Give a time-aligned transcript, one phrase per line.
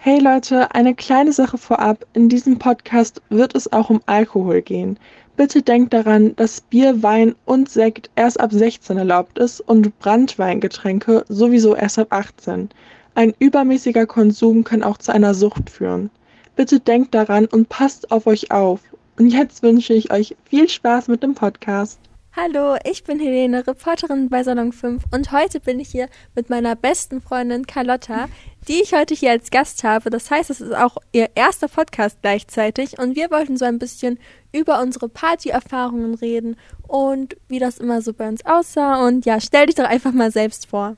[0.00, 2.06] Hey Leute, eine kleine Sache vorab.
[2.12, 4.96] In diesem Podcast wird es auch um Alkohol gehen.
[5.36, 11.24] Bitte denkt daran, dass Bier, Wein und Sekt erst ab 16 erlaubt ist und Brandweingetränke
[11.28, 12.68] sowieso erst ab 18.
[13.16, 16.10] Ein übermäßiger Konsum kann auch zu einer Sucht führen.
[16.54, 18.82] Bitte denkt daran und passt auf euch auf.
[19.18, 21.98] Und jetzt wünsche ich euch viel Spaß mit dem Podcast.
[22.40, 26.76] Hallo, ich bin Helene, Reporterin bei Salon 5 und heute bin ich hier mit meiner
[26.76, 28.28] besten Freundin Carlotta,
[28.68, 30.08] die ich heute hier als Gast habe.
[30.08, 34.20] Das heißt, es ist auch ihr erster Podcast gleichzeitig und wir wollten so ein bisschen
[34.52, 36.56] über unsere Partyerfahrungen reden
[36.86, 39.04] und wie das immer so bei uns aussah.
[39.04, 40.96] Und ja, stell dich doch einfach mal selbst vor.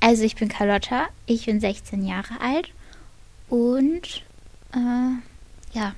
[0.00, 2.68] Also ich bin Carlotta, ich bin 16 Jahre alt
[3.48, 4.24] und
[4.74, 5.94] äh, ja,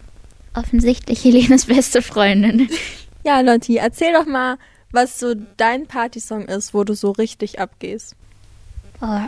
[0.54, 2.68] offensichtlich Helenes beste Freundin.
[3.24, 4.58] Ja, Lotti, erzähl doch mal,
[4.90, 8.14] was so dein Partysong ist, wo du so richtig abgehst.
[9.00, 9.20] Oh.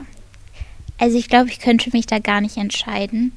[0.98, 3.33] Also ich glaube, ich könnte mich da gar nicht entscheiden.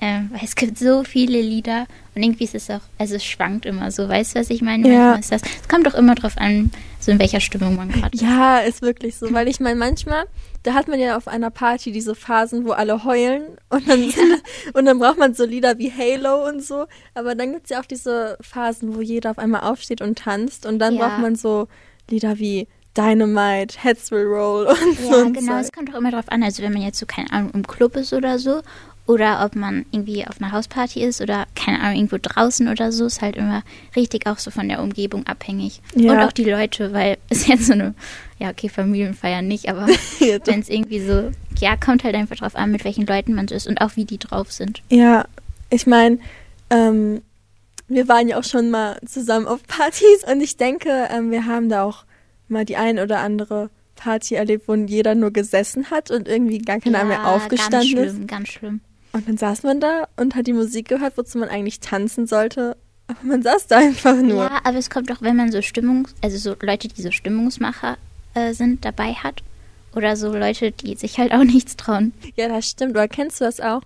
[0.00, 3.66] Ähm, weil es gibt so viele Lieder und irgendwie ist es auch, also es schwankt
[3.66, 4.88] immer so, weißt du, was ich meine?
[4.88, 4.98] Ja.
[4.98, 8.14] Manchmal ist das, es kommt doch immer drauf an, so in welcher Stimmung man gerade
[8.14, 8.22] ist.
[8.22, 10.26] Ja, ist wirklich so, weil ich meine, manchmal,
[10.68, 14.12] da hat man ja auf einer Party diese Phasen, wo alle heulen und dann,
[14.74, 17.80] und dann braucht man so Lieder wie Halo und so, aber dann gibt es ja
[17.80, 21.08] auch diese Phasen, wo jeder auf einmal aufsteht und tanzt und dann Ja.
[21.08, 21.68] braucht man so
[22.10, 25.16] Lieder wie Dynamite, Heads Will Roll und so.
[25.16, 27.50] Ja, genau, es kommt auch immer drauf an, also wenn man jetzt so, keine Ahnung,
[27.54, 28.60] im Club ist oder so,
[29.08, 33.06] oder ob man irgendwie auf einer Hausparty ist oder, keine Ahnung, irgendwo draußen oder so,
[33.06, 33.62] ist halt immer
[33.96, 35.80] richtig auch so von der Umgebung abhängig.
[35.94, 36.12] Ja.
[36.12, 37.94] Und auch die Leute, weil es jetzt so eine,
[38.38, 39.86] ja, okay, Familienfeier nicht, aber
[40.20, 43.48] Ja, wenn es irgendwie so, ja, kommt halt einfach drauf an, mit welchen Leuten man
[43.48, 44.82] so ist und auch wie die drauf sind.
[44.90, 45.24] Ja,
[45.70, 46.18] ich meine,
[46.68, 47.22] ähm,
[47.88, 51.70] wir waren ja auch schon mal zusammen auf Partys und ich denke, ähm, wir haben
[51.70, 52.04] da auch
[52.48, 56.78] mal die ein oder andere Party erlebt, wo jeder nur gesessen hat und irgendwie gar
[56.78, 58.12] keiner mehr aufgestanden ganz ist.
[58.12, 58.80] schlimm, ganz schlimm.
[59.18, 62.76] Und dann saß man da und hat die Musik gehört, wozu man eigentlich tanzen sollte.
[63.08, 64.44] Aber man saß da einfach nur.
[64.44, 67.98] Ja, aber es kommt auch, wenn man so Stimmungs-, also so Leute, die so Stimmungsmacher
[68.34, 69.42] äh, sind, dabei hat.
[69.96, 72.12] Oder so Leute, die sich halt auch nichts trauen.
[72.36, 72.96] Ja, das stimmt.
[72.96, 73.82] Aber kennst du das auch?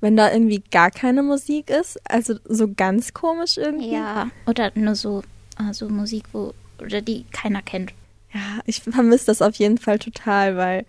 [0.00, 2.00] Wenn da irgendwie gar keine Musik ist?
[2.10, 3.92] Also so ganz komisch irgendwie?
[3.92, 5.22] Ja, oder nur so,
[5.58, 7.92] äh, so Musik, wo, oder die keiner kennt.
[8.32, 10.86] Ja, ich vermisse das auf jeden Fall total, weil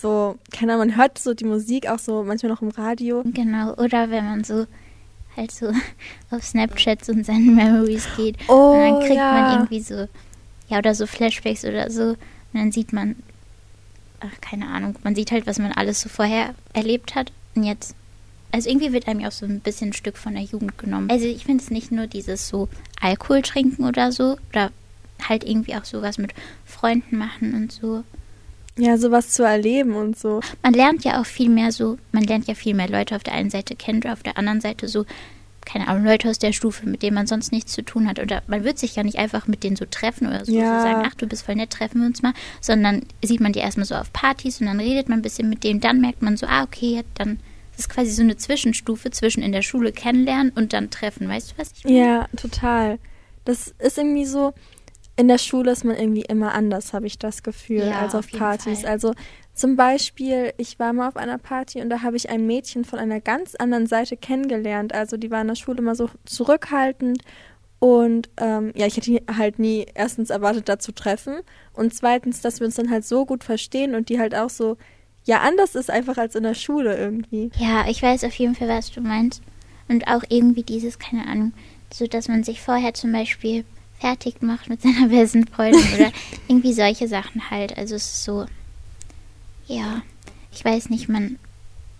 [0.00, 3.22] so, keine Ahnung, man hört so die Musik auch so manchmal noch im Radio.
[3.24, 4.66] Genau, oder wenn man so
[5.36, 5.72] halt so
[6.30, 8.36] auf Snapchat und seine Memories geht.
[8.48, 9.32] Oh, und dann kriegt ja.
[9.32, 10.08] man irgendwie so,
[10.68, 12.10] ja, oder so Flashbacks oder so.
[12.10, 12.16] Und
[12.52, 13.16] dann sieht man,
[14.20, 17.32] ach, keine Ahnung, man sieht halt, was man alles so vorher erlebt hat.
[17.54, 17.94] Und jetzt,
[18.52, 21.10] also irgendwie wird einem ja auch so ein bisschen ein Stück von der Jugend genommen.
[21.10, 22.68] Also ich finde es nicht nur dieses so
[23.00, 24.70] Alkohol trinken oder so, oder
[25.22, 26.34] halt irgendwie auch sowas mit
[26.64, 28.04] Freunden machen und so.
[28.78, 30.40] Ja, sowas zu erleben und so.
[30.62, 33.34] Man lernt ja auch viel mehr so, man lernt ja viel mehr Leute auf der
[33.34, 35.06] einen Seite kennen und auf der anderen Seite so,
[35.64, 38.18] keine Ahnung, Leute aus der Stufe, mit denen man sonst nichts zu tun hat.
[38.20, 40.76] Oder man wird sich ja nicht einfach mit denen so treffen oder so, Ja.
[40.76, 43.58] so sagen, ach, du bist voll nett, treffen wir uns mal, sondern sieht man die
[43.60, 46.36] erstmal so auf Partys und dann redet man ein bisschen mit denen, dann merkt man
[46.36, 47.38] so, ah, okay, dann
[47.72, 51.28] das ist quasi so eine Zwischenstufe zwischen in der Schule kennenlernen und dann treffen.
[51.28, 51.98] Weißt du, was ich meine?
[51.98, 52.98] Ja, total.
[53.44, 54.54] Das ist irgendwie so,
[55.16, 58.26] in der Schule ist man irgendwie immer anders, habe ich das Gefühl, Ja, als auf
[58.26, 58.82] auf Partys.
[58.82, 58.90] Fall.
[58.90, 59.14] Also
[59.54, 62.98] zum Beispiel, ich war mal auf einer Party und da habe ich ein Mädchen von
[62.98, 64.94] einer ganz anderen Seite kennengelernt.
[64.94, 67.22] Also die war in der Schule immer so zurückhaltend
[67.78, 71.36] und ähm, ja, ich hätte halt nie erstens erwartet, da zu treffen
[71.72, 74.76] und zweitens, dass wir uns dann halt so gut verstehen und die halt auch so,
[75.24, 77.50] ja, anders ist einfach als in der Schule irgendwie.
[77.58, 79.42] Ja, ich weiß auf jeden Fall, was du meinst.
[79.88, 81.52] Und auch irgendwie dieses, keine Ahnung,
[81.92, 83.64] so dass man sich vorher zum Beispiel
[84.00, 86.12] fertig macht mit seiner besten Freundin oder
[86.48, 87.76] irgendwie solche Sachen halt.
[87.76, 88.46] Also es ist so,
[89.66, 90.02] ja,
[90.52, 91.38] ich weiß nicht, man,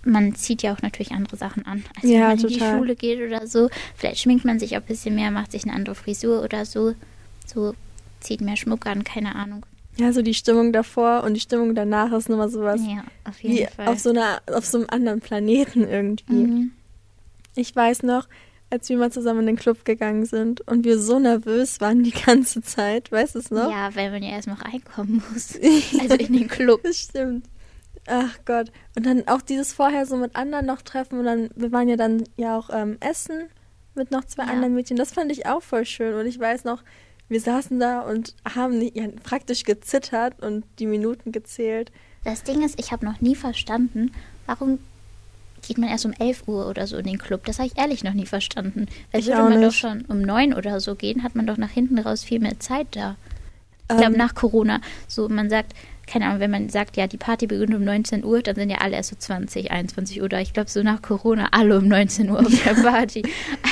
[0.04, 1.84] man zieht ja auch natürlich andere Sachen an.
[1.96, 2.72] Also Ja, wenn man in total.
[2.72, 5.64] die Schule geht oder so, vielleicht schminkt man sich auch ein bisschen mehr, macht sich
[5.64, 6.94] eine andere Frisur oder so,
[7.46, 7.74] so
[8.20, 9.64] zieht mehr Schmuck an, keine Ahnung.
[9.98, 12.80] Ja, so die Stimmung davor und die Stimmung danach ist nochmal sowas.
[12.86, 13.88] Ja, auf jeden wie Fall.
[13.88, 16.34] auf so einer auf so einem anderen Planeten irgendwie.
[16.34, 16.70] mhm.
[17.54, 18.28] Ich weiß noch,
[18.70, 22.10] als wir mal zusammen in den Club gegangen sind und wir so nervös waren die
[22.26, 23.70] ganze Zeit, weißt du es noch?
[23.70, 25.58] Ja, weil man ja erst noch reinkommen muss.
[26.00, 26.82] Also in den Club.
[26.82, 27.46] Das stimmt.
[28.08, 28.70] Ach Gott.
[28.96, 31.96] Und dann auch dieses vorher so mit anderen noch treffen und dann, wir waren ja
[31.96, 33.44] dann ja auch ähm, essen
[33.94, 34.50] mit noch zwei Ja.
[34.52, 34.96] anderen Mädchen.
[34.96, 36.14] Das fand ich auch voll schön.
[36.14, 36.82] Und ich weiß noch,
[37.28, 41.90] wir saßen da und haben nicht- ja, praktisch gezittert und die Minuten gezählt.
[42.24, 44.12] Das Ding ist, ich habe noch nie verstanden,
[44.46, 44.78] warum
[45.66, 47.44] geht man erst um 11 Uhr oder so in den Club.
[47.44, 48.86] Das habe ich ehrlich noch nie verstanden.
[49.12, 49.78] Weil Ich würde man doch nicht.
[49.78, 52.88] schon um 9 oder so gehen, hat man doch nach hinten raus viel mehr Zeit
[52.92, 53.16] da.
[53.88, 55.72] Ich glaube, Ähm, nach Corona, so man sagt,
[56.08, 58.78] keine Ahnung, wenn man sagt, ja, die Party beginnt um 19 Uhr, dann sind ja
[58.78, 62.30] alle erst so 20, 21 Uhr oder ich glaube so nach Corona alle um 19
[62.30, 63.22] Uhr auf der Party.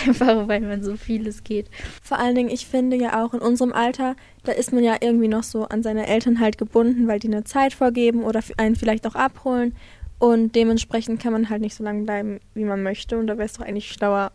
[0.06, 1.66] Einfach weil man so vieles geht.
[2.02, 5.28] Vor allen Dingen, ich finde ja auch in unserem Alter, da ist man ja irgendwie
[5.28, 9.06] noch so an seine Eltern halt gebunden, weil die eine Zeit vorgeben oder einen vielleicht
[9.06, 9.74] auch abholen.
[10.18, 13.18] Und dementsprechend kann man halt nicht so lange bleiben, wie man möchte.
[13.18, 14.32] Und da wäre es doch eigentlich schlauer,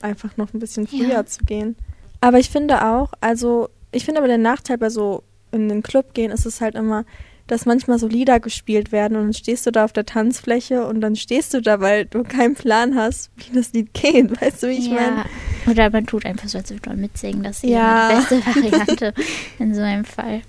[0.00, 1.26] einfach noch ein bisschen früher Ja.
[1.26, 1.76] zu gehen.
[2.20, 6.14] Aber ich finde auch, also ich finde aber der Nachteil bei so in den Club
[6.14, 7.04] gehen ist es halt immer,
[7.46, 11.00] dass manchmal so Lieder gespielt werden und dann stehst du da auf der Tanzfläche und
[11.00, 14.40] dann stehst du da, weil du keinen Plan hast, wie das Lied geht.
[14.40, 14.94] Weißt du, wie ich ja.
[14.94, 15.24] meine?
[15.70, 17.44] Oder man tut einfach so, als würde man mitsingen.
[17.44, 18.08] Das ist Ja.
[18.08, 19.14] die beste Variante
[19.60, 20.42] in so einem Fall.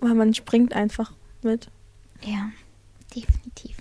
[0.00, 1.12] Oder man springt einfach
[1.42, 1.68] mit.
[2.22, 2.50] Ja,
[3.14, 3.76] definitiv.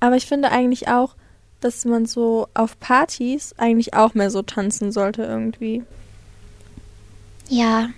[0.00, 1.14] Aber ich finde eigentlich auch,
[1.60, 5.82] dass man so auf Partys eigentlich auch mehr so tanzen sollte irgendwie.
[7.48, 7.90] Ja,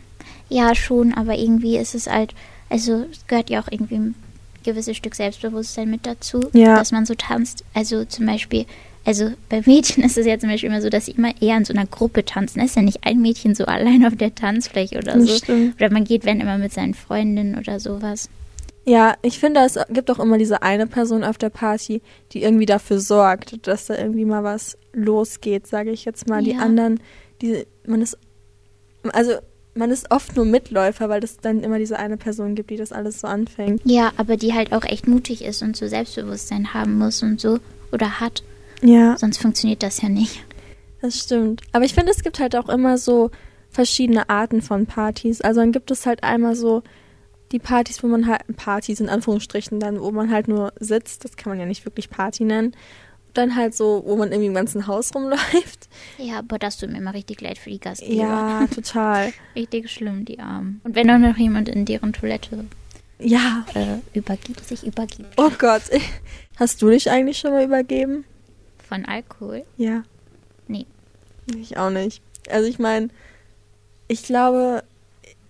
[0.49, 2.35] ja, schon, aber irgendwie ist es halt,
[2.71, 4.15] also es gehört ja auch irgendwie ein
[4.65, 6.77] gewisses Stück Selbstbewusstsein mit dazu, Ja.
[6.77, 7.65] dass man so tanzt.
[7.75, 8.67] Also zum Beispiel,
[9.05, 11.65] also bei Mädchen ist es ja zum Beispiel immer so, dass sie immer eher in
[11.65, 12.59] so einer Gruppe tanzen.
[12.59, 15.37] Da ist ja nicht ein Mädchen so allein auf der Tanzfläche oder Das so.
[15.37, 15.77] stimmt.
[15.77, 18.29] Oder man geht, wenn immer mit seinen Freundinnen oder sowas.
[18.89, 22.03] Ja, ich finde, es gibt auch immer diese eine Person auf der Party,
[22.33, 26.43] die irgendwie dafür sorgt, dass da irgendwie mal was losgeht, sage ich jetzt mal.
[26.43, 26.59] Die Ja.
[26.61, 27.01] anderen,
[27.43, 28.17] die, man ist,
[29.13, 29.33] also
[29.75, 32.93] man ist oft nur Mitläufer, weil es dann immer diese eine Person gibt, die das
[32.93, 33.83] alles so anfängt.
[33.85, 37.59] Ja, aber die halt auch echt mutig ist und so Selbstbewusstsein haben muss und so
[37.93, 38.43] oder hat.
[38.83, 40.45] Ja, Sonst funktioniert das ja nicht.
[41.03, 41.61] das stimmt.
[41.73, 43.31] Aber ich finde, es gibt halt auch immer so
[43.69, 45.41] verschiedene Arten von Partys.
[45.41, 46.83] Also dann gibt es halt einmal so
[47.53, 51.37] die Partys, wo man halt, Partys in Anführungsstrichen dann, wo man halt nur sitzt, das
[51.37, 52.75] kann man ja nicht wirklich Party nennen.
[53.35, 55.89] Dann halt so, wo man irgendwie im ganzen Haus rumläuft.
[56.19, 58.15] Ja, aber das tut mir immer richtig leid für die Gastgeber.
[58.15, 59.33] Ja, total.
[59.55, 60.81] Richtig schlimm, die Armen.
[60.85, 62.65] Und wenn auch noch jemand in deren Toilette
[63.19, 63.65] Ja.
[63.75, 65.83] äh, übergibt, sich übergibt Oh Gott.
[66.57, 68.25] Hast du dich eigentlich schon mal übergeben?
[68.89, 69.65] von Alkohol.
[69.77, 70.05] Ja.
[70.69, 70.87] Nee.
[71.59, 72.23] Ich auch nicht.
[72.49, 73.09] Also ich meine,
[74.09, 74.85] ich glaube,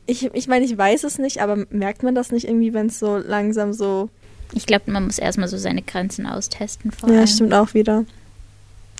[0.06, 2.98] ich, ich meine, ich weiß es nicht, aber merkt man das nicht irgendwie, wenn es
[2.98, 4.08] so langsam so.
[4.52, 7.26] Ich glaube, man muss erstmal so seine Grenzen austesten vor Ja, allem.
[7.26, 8.04] stimmt auch wieder.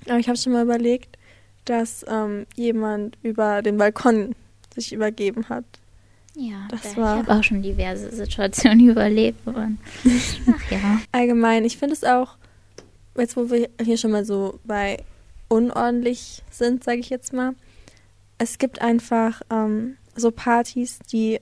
[0.09, 1.17] Aber ich habe schon mal überlegt,
[1.65, 4.35] dass ähm, jemand über den Balkon
[4.75, 5.65] sich übergeben hat.
[6.35, 9.47] Ja, Das da- war- ich habe auch schon diverse Situationen überlebt.
[9.47, 9.79] Und,
[10.49, 11.01] ach ja.
[11.13, 12.37] Allgemein, ich finde es auch,
[13.17, 14.99] jetzt wo wir hier schon mal so bei
[15.49, 17.55] unordentlich sind, sage ich jetzt mal,
[18.39, 21.41] es gibt einfach ähm, so Partys, die,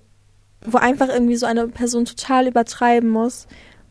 [0.64, 3.46] wo einfach irgendwie so eine Person total übertreiben muss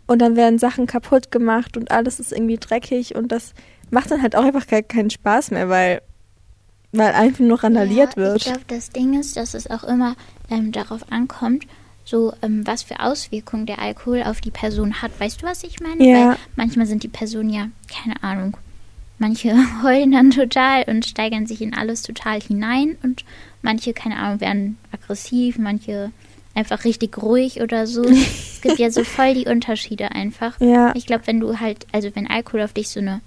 [0.07, 3.53] und dann werden Sachen kaputt gemacht und alles ist irgendwie dreckig und das
[3.89, 6.01] macht dann halt auch einfach gar keinen Spaß mehr, weil,
[6.91, 8.37] weil einfach nur randaliert ja, wird.
[8.37, 10.15] Ich glaube, das Ding ist, dass es auch immer
[10.49, 11.65] ähm, darauf ankommt,
[12.05, 15.17] so ähm, was für Auswirkungen der Alkohol auf die Person hat.
[15.19, 16.03] Weißt du, was ich meine?
[16.05, 16.29] Ja.
[16.29, 18.57] Weil manchmal sind die Personen ja, keine Ahnung,
[19.23, 23.23] manche heulen dann total und steigern sich in alles total hinein und
[23.61, 26.11] manche, keine Ahnung, werden aggressiv, manche
[26.55, 28.03] einfach richtig ruhig oder so.
[28.03, 30.59] es gibt ja so voll die Unterschiede einfach.
[30.59, 30.93] Ja.
[30.95, 33.21] Ich glaube, wenn du halt, also wenn Alkohol auf dich so eine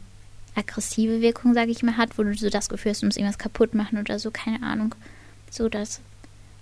[0.55, 3.39] aggressive Wirkung, sage ich mal, hat, wo du so das Gefühl hast, du musst irgendwas
[3.39, 4.95] kaputt machen oder so, keine Ahnung.
[5.51, 6.01] So das.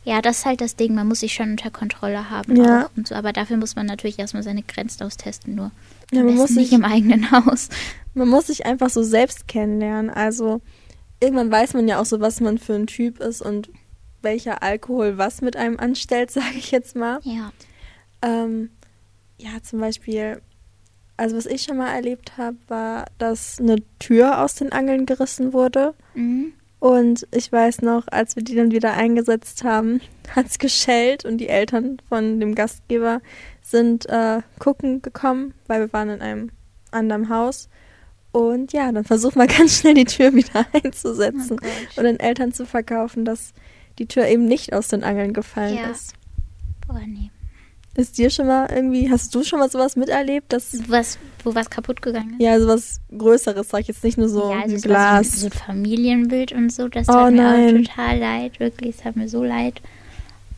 [0.05, 2.89] Ja, das ist halt das Ding, man muss sich schon unter Kontrolle haben Ja.
[2.97, 5.71] und so, aber dafür muss man natürlich erstmal seine Grenzen austesten, nur
[6.13, 7.69] Ja, man muss nicht sich- im eigenen Haus.
[8.15, 10.11] Man muss sich einfach so selbst kennenlernen.
[10.11, 10.61] Also
[11.21, 13.71] irgendwann weiß man ja auch so, was man für ein Typ ist und
[14.23, 17.21] welcher Alkohol was mit einem anstellt, sage ich jetzt mal.
[17.25, 17.53] Ja.
[18.23, 18.71] Ähm,
[19.39, 20.41] ja, zum Beispiel,
[21.17, 25.53] also was ich schon mal erlebt habe, war, dass eine Tür aus den Angeln gerissen
[25.53, 25.95] wurde.
[26.15, 26.53] Mhm.
[26.79, 30.01] Und ich weiß noch, als wir die dann wieder eingesetzt haben,
[30.37, 33.21] hat es geschellt und die Eltern von dem Gastgeber
[33.75, 36.51] sind äh, gucken gekommen, weil wir waren in einem
[36.93, 37.69] anderen Haus.
[38.31, 42.53] Und ja, dann versucht man ganz schnell die Tür wieder einzusetzen Oh und den Eltern
[42.53, 43.53] zu verkaufen, dass
[43.99, 45.91] die Tür eben nicht aus den Angeln gefallen Ja.
[45.91, 46.15] ist.
[46.87, 47.31] Boah, nee.
[47.97, 51.71] Ist dir schon mal irgendwie, hast du schon mal sowas miterlebt, dass Was, wo was
[51.71, 52.43] kaputt gegangen ist?
[52.45, 55.29] ja sowas Größeres, sag ich jetzt nicht nur so ja, also ein Glas.
[55.41, 57.77] so, ein- so ein Familienbild und so, das Oh, tat mir nein.
[57.77, 59.81] auch total leid, wirklich, es tat mir so leid.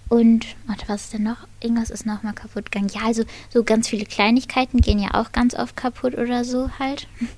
[0.09, 1.49] Und, warte, was ist denn noch?
[1.61, 2.91] Irgendwas ist nochmal kaputt gegangen.
[2.95, 7.09] Ja, also so ganz viele Kleinigkeiten gehen ja auch ganz oft kaputt oder so halt.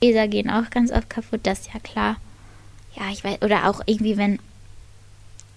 [0.00, 2.16] Gläser gehen auch ganz oft kaputt, das ist ja klar.
[2.94, 4.38] Ja, ich weiß, oder auch irgendwie, wenn,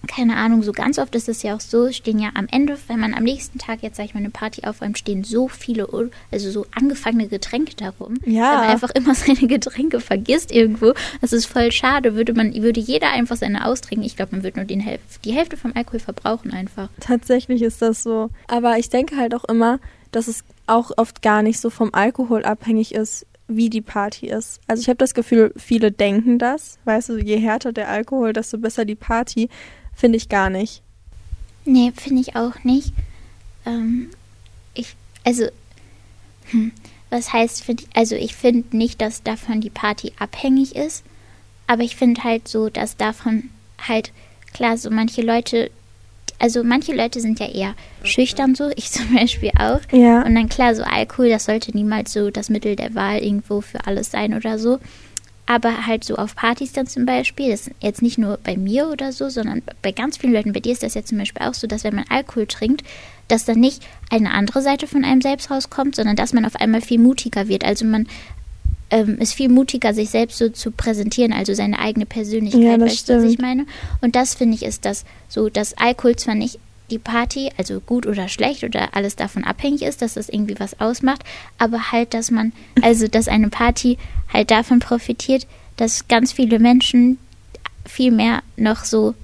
[0.06, 3.00] keine Ahnung, so ganz oft ist es ja auch so, stehen ja am Ende, wenn
[3.00, 5.88] man am nächsten Tag jetzt, sag ich mal, eine Party aufräumt, stehen so viele,
[6.30, 8.18] also so angefangene Getränke darum.
[8.24, 8.52] Ja.
[8.52, 10.94] Weil man einfach immer seine Getränke vergisst irgendwo.
[11.20, 12.14] Das ist voll schade.
[12.14, 14.06] Würde man, würde jeder einfach seine austrinken.
[14.06, 16.88] Ich glaube, man würde nur den Häl die Hälfte vom Alkohol verbrauchen einfach.
[17.00, 18.30] Tatsächlich ist das so.
[18.46, 19.80] Aber ich denke halt auch immer,
[20.12, 24.60] dass es auch oft gar nicht so vom Alkohol abhängig ist, wie die Party ist.
[24.66, 26.78] Also ich habe das Gefühl, viele denken das.
[26.84, 29.48] Weißt du, je härter der Alkohol, desto besser die Party.
[29.98, 30.80] Finde ich gar nicht.
[31.64, 32.92] Nee, finde ich auch nicht.
[33.66, 34.10] Ähm,
[34.72, 35.46] ich, also,
[36.50, 36.70] hm,
[37.10, 41.02] was heißt, find, also ich finde nicht, dass davon die Party abhängig ist,
[41.66, 43.50] aber ich finde halt so, dass davon
[43.88, 44.12] halt,
[44.54, 45.68] klar, so manche Leute,
[46.38, 47.74] also manche Leute sind ja eher
[48.04, 49.80] schüchtern so, ich zum Beispiel auch.
[49.90, 50.22] Ja.
[50.22, 53.84] Und dann klar, so Alkohol, das sollte niemals so das Mittel der Wahl irgendwo für
[53.84, 54.78] alles sein oder so.
[55.50, 58.90] Aber halt so auf Partys dann zum Beispiel, das ist jetzt nicht nur bei mir
[58.90, 61.54] oder so, sondern bei ganz vielen Leuten, bei dir ist das ja zum Beispiel auch
[61.54, 62.84] so, dass wenn man Alkohol trinkt,
[63.28, 66.82] dass dann nicht eine andere Seite von einem selbst rauskommt, sondern dass man auf einmal
[66.82, 67.64] viel mutiger wird.
[67.64, 68.06] Also man
[68.90, 72.90] ähm, ist viel mutiger, sich selbst so zu präsentieren, also seine eigene Persönlichkeit, Ja, das
[72.90, 73.64] weißt du, was ich meine?
[74.02, 76.58] Und das finde ich ist das so, dass Alkohol zwar nicht
[76.90, 80.80] die Party, also gut oder schlecht oder alles davon abhängig ist, dass das irgendwie was
[80.80, 81.22] ausmacht,
[81.58, 82.52] aber halt, dass man,
[82.82, 83.98] also dass eine Party
[84.32, 87.18] halt davon profitiert, dass ganz viele Menschen
[87.86, 89.14] viel mehr noch so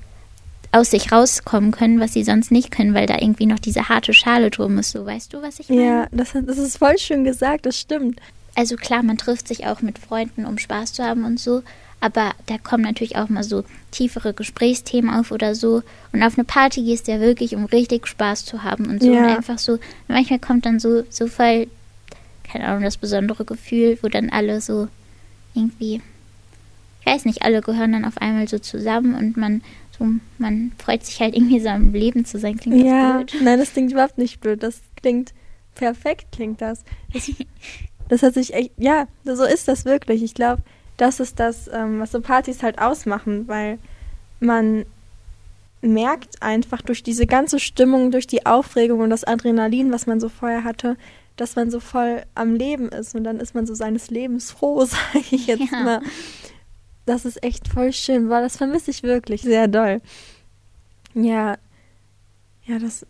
[0.73, 4.13] aus sich rauskommen können, was sie sonst nicht können, weil da irgendwie noch diese harte
[4.13, 5.85] Schale drum ist, so weißt du, was ich meine?
[5.85, 8.21] Ja, das, das ist voll schön gesagt, das stimmt.
[8.57, 11.63] also klar, man trifft sich auch mit Freunden, um Spaß zu haben und so,
[12.05, 15.83] aber da kommen natürlich auch mal so tiefere Gesprächsthemen auf oder so.
[16.13, 19.11] Und auf eine Party gehst du ja wirklich, um richtig Spaß zu haben und so.
[19.11, 19.23] Ja.
[19.23, 21.67] Und einfach so, manchmal kommt dann so, so voll,
[22.43, 24.89] keine Ahnung, das besondere Gefühl, wo dann alle so
[25.55, 26.03] irgendwie,
[27.01, 29.63] ich weiß nicht, alle gehören dann auf einmal so zusammen und man
[29.99, 30.07] so,
[30.37, 32.59] man freut sich halt irgendwie so am Leben zu sein.
[32.59, 33.35] Klingt das Ja, blöd?
[33.41, 34.63] nein, das klingt überhaupt nicht blöd.
[34.63, 35.33] Das klingt
[35.75, 36.85] perfekt, klingt das.
[37.15, 37.31] Das,
[38.09, 40.23] das hat sich echt, ja, so ist das wirklich.
[40.23, 40.61] Ich glaube,
[40.97, 43.79] das ist das, ähm, was so Partys halt ausmachen, weil
[44.41, 44.85] man
[45.83, 50.29] merkt einfach durch diese ganze Stimmung, durch die Aufregung und das Adrenalin, was man so
[50.29, 50.97] vorher hatte,
[51.37, 54.85] dass man so voll am Leben ist und dann ist man so seines Lebens froh,
[54.85, 55.81] sage ich jetzt Ja.
[55.83, 56.01] mal.
[57.07, 60.01] Das ist echt voll schön, weil das vermisse ich wirklich sehr doll.
[61.13, 61.59] Ja,
[62.65, 63.05] ja, das,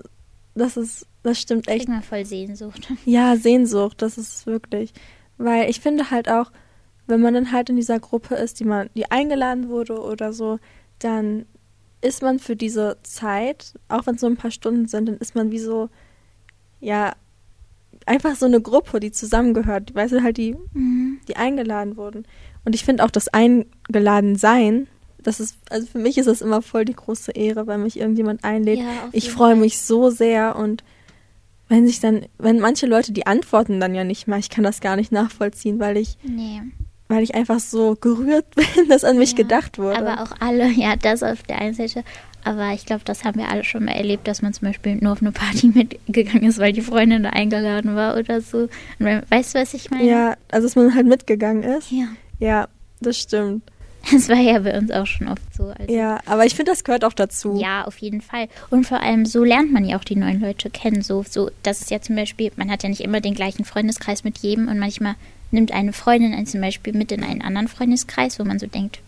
[0.56, 1.80] das ist, das stimmt echt.
[1.86, 2.88] Kriegt man voll Sehnsucht.
[3.04, 4.92] Ja, Sehnsucht, das ist wirklich.
[5.38, 6.50] Weil ich finde halt auch,
[7.06, 10.58] wenn man dann halt in dieser Gruppe ist, die man, die eingeladen wurde oder so,
[10.98, 11.46] dann
[12.00, 15.34] ist man für diese Zeit, auch wenn es nur ein paar Stunden sind, dann ist
[15.34, 15.88] man wie so,
[16.80, 17.14] ja,
[18.06, 19.94] einfach so eine Gruppe, die zusammengehört.
[19.94, 21.18] Weißt du, halt die, Mhm.
[21.28, 22.26] die eingeladen wurden.
[22.64, 24.86] Und ich finde auch das eingeladen sein,
[25.22, 28.44] das ist, also für mich ist das immer voll die große Ehre, wenn mich irgendjemand
[28.44, 28.80] einlädt.
[28.80, 30.84] Ja, ich freue mich so sehr und
[31.70, 34.82] wenn sich dann, wenn manche Leute die antworten dann ja nicht mal, ich kann das
[34.82, 36.60] gar nicht nachvollziehen, weil ich, Nee.
[37.14, 39.98] Weil ich einfach so gerührt bin, dass an mich Ja, gedacht wurde.
[39.98, 42.04] Aber auch alle, ja, das auf der einen Seite.
[42.46, 45.12] Aber ich glaube, das haben wir alle schon mal erlebt, dass man zum Beispiel nur
[45.12, 48.68] auf eine Party mitgegangen ist, weil die Freundin da eingeladen war oder so.
[48.98, 50.04] Und weißt du, was ich meine?
[50.06, 51.90] ja, also dass man halt mitgegangen ist.
[51.90, 52.08] Ja.
[52.38, 52.68] Ja,
[53.00, 53.62] das stimmt.
[54.12, 55.68] Das war ja bei uns auch schon oft so.
[55.78, 57.58] Also, Ja, aber ich finde, das gehört auch dazu.
[57.58, 58.48] Ja, auf jeden Fall.
[58.68, 61.00] Und vor allem, so lernt man ja auch die neuen Leute kennen.
[61.00, 64.22] So, so, das ist ja zum Beispiel, man hat ja nicht immer den gleichen Freundeskreis
[64.22, 65.14] mit jedem und manchmal
[65.54, 69.00] nimmt eine Freundin einen zum Beispiel mit in einen anderen Freundeskreis, wo man so denkt,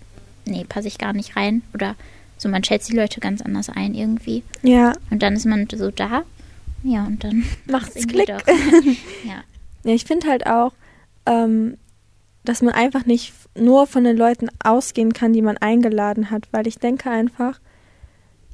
[0.47, 1.63] nee, passe ich gar nicht rein.
[1.75, 1.97] Oder
[2.39, 4.43] so, man schätzt die Leute ganz anders ein irgendwie.
[4.63, 6.23] Ja, Und dann ist man so da.
[6.83, 8.29] Ja, und dann macht's irgendwie Klick.
[8.29, 8.47] doch.
[9.25, 9.43] ja.
[9.85, 10.73] Ja, ich finde halt auch,
[11.27, 11.77] ähm,
[12.45, 16.67] dass man einfach nicht nur von den Leuten ausgehen kann, die man eingeladen hat, weil
[16.67, 17.59] ich denke einfach,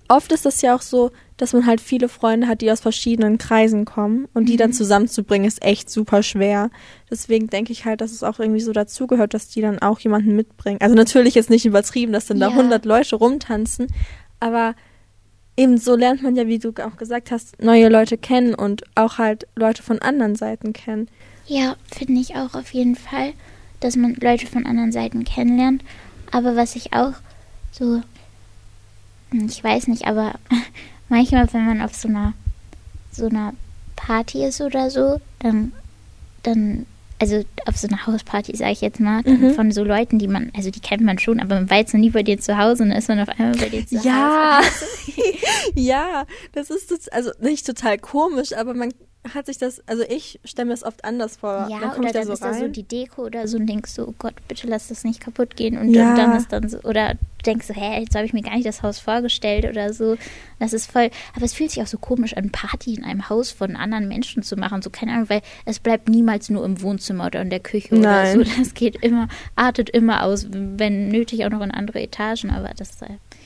[0.08, 1.10] oft ist das ja auch so,
[1.42, 5.44] dass man halt viele Freunde hat, die aus verschiedenen Kreisen kommen und die dann zusammenzubringen
[5.44, 6.70] ist echt super schwer.
[7.10, 10.36] Deswegen denke ich halt, dass es auch irgendwie so dazugehört, dass die dann auch jemanden
[10.36, 10.78] mitbringen.
[10.80, 12.52] Also natürlich jetzt nicht übertrieben, dass dann da Ja.
[12.56, 13.88] 100 Leute rumtanzen,
[14.38, 14.76] aber
[15.56, 19.18] eben so lernt man ja, wie du auch gesagt hast, neue Leute kennen und auch
[19.18, 21.08] halt Leute von anderen Seiten kennen.
[21.48, 23.32] Ja, finde ich auch auf jeden Fall,
[23.80, 25.82] dass man Leute von anderen Seiten kennenlernt.
[26.30, 27.14] Aber was ich auch
[27.72, 28.00] so,
[29.32, 30.34] hm, ich weiß nicht, aber
[31.08, 32.32] manchmal, wenn man auf so einer
[33.12, 33.52] so einer
[33.96, 35.72] Party ist oder so, dann,
[36.42, 36.86] dann,
[37.20, 39.54] also auf so einer Hausparty, sage ich jetzt mal, dann Mhm.
[39.54, 42.00] von so Leuten, die man, also die kennt man schon, aber man war jetzt noch
[42.00, 44.60] nie bei dir zu Hause und dann ist man auf einmal bei dir zu Ja,
[44.60, 44.86] Hause.
[45.74, 48.92] ja, das ist also nicht total komisch, aber man
[49.34, 51.68] hat sich das, also ich stelle mir das oft anders vor.
[51.70, 52.72] Ja, dann oder ich da dann so ist da so rein.
[52.72, 55.78] die Deko oder so und denkst so, oh Gott, bitte lass das nicht kaputt gehen.
[55.78, 56.06] Und Ja.
[56.14, 57.14] dann, dann ist dann so, oder
[57.46, 60.16] denkst so, hä, jetzt habe ich mir gar nicht das Haus vorgestellt oder so.
[60.58, 63.50] Das ist voll, aber es fühlt sich auch so komisch an, Party in einem Haus
[63.52, 64.82] von anderen Menschen zu machen.
[64.82, 68.38] So, keine Ahnung, weil es bleibt niemals nur im Wohnzimmer oder in der Küche Nein.
[68.40, 68.52] oder so.
[68.58, 73.02] Das geht immer, artet immer aus, wenn nötig auch noch in andere Etagen, aber das,
[73.02, 73.41] äh, es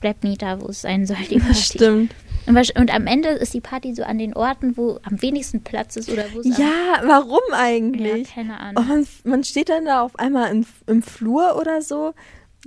[0.00, 1.54] bleibt nie da, wo es sein soll, die Party.
[1.54, 2.14] stimmt.
[2.46, 5.96] Und, und am Ende ist die Party so an den Orten, wo am wenigsten Platz
[5.96, 8.34] ist oder wo es Ja, warum ja, eigentlich?
[8.34, 8.88] keine Oh, Ahnung.
[8.88, 12.14] man, man steht dann da auf einmal im, im Flur oder so.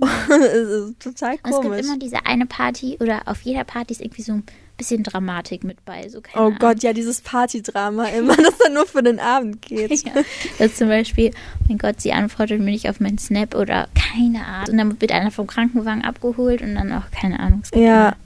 [0.00, 1.86] es ist total Und es gibt komisch.
[1.86, 4.44] immer diese eine Party oder auf jeder Party ist irgendwie so ein
[4.76, 6.08] bisschen Dramatik mit bei.
[6.08, 6.56] So, Oh Ahnung.
[6.58, 9.90] Gott, ja, dieses Partydrama immer, das dann nur für den Abend geht.
[10.06, 10.12] Ja.
[10.58, 11.32] Das zum Beispiel,
[11.68, 14.70] mein Gott, sie antwortet mir nicht auf meinen Snap oder keine Ahnung.
[14.70, 17.62] Und dann wird einer vom Krankenwagen abgeholt und dann auch keine Ahnung.
[17.74, 18.16] Ja.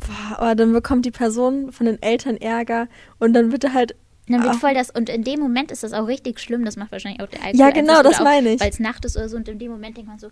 [0.00, 3.92] Boah, oh, dann bekommt die Person von den Eltern Ärger und dann wird er halt.
[4.28, 4.58] Und dann wird Ah.
[4.58, 7.28] voll das, und in dem Moment ist das auch richtig schlimm, das macht wahrscheinlich auch
[7.28, 7.60] der Alkohol.
[7.60, 8.60] Ja, genau, das meine ich.
[8.60, 10.28] Weil es Nacht ist oder so und in dem Moment denkt man so,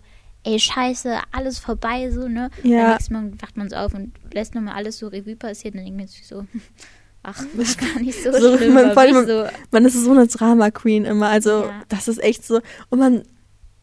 [0.47, 2.49] ey, scheiße, alles vorbei, so, ne?
[2.63, 2.85] Ja.
[2.85, 5.83] Am nächsten Morgen wacht man so auf und lässt nochmal alles so Revue passieren dann
[5.85, 6.45] denkt man sich so,
[7.23, 9.45] ach, das war gar nicht so, So, schlimm, man, allem, wieso?
[9.71, 11.27] man ist so eine Drama Queen immer.
[11.27, 11.81] Also, Ja.
[11.89, 12.61] das ist echt so.
[12.89, 13.23] Und man,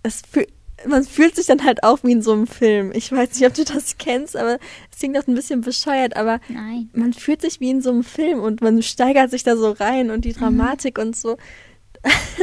[0.03, 0.47] es fühl,
[0.87, 2.93] man fühlt sich dann halt auch wie in so einem Film.
[2.95, 4.59] Ich weiß nicht, ob du das kennst, aber
[4.91, 6.91] es klingt auch ein bisschen bescheuert, aber Nein.
[6.95, 10.11] man fühlt sich wie in so einem Film und man steigert sich da so rein
[10.11, 11.37] und die Dramatik und so.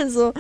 [0.08, 0.34] so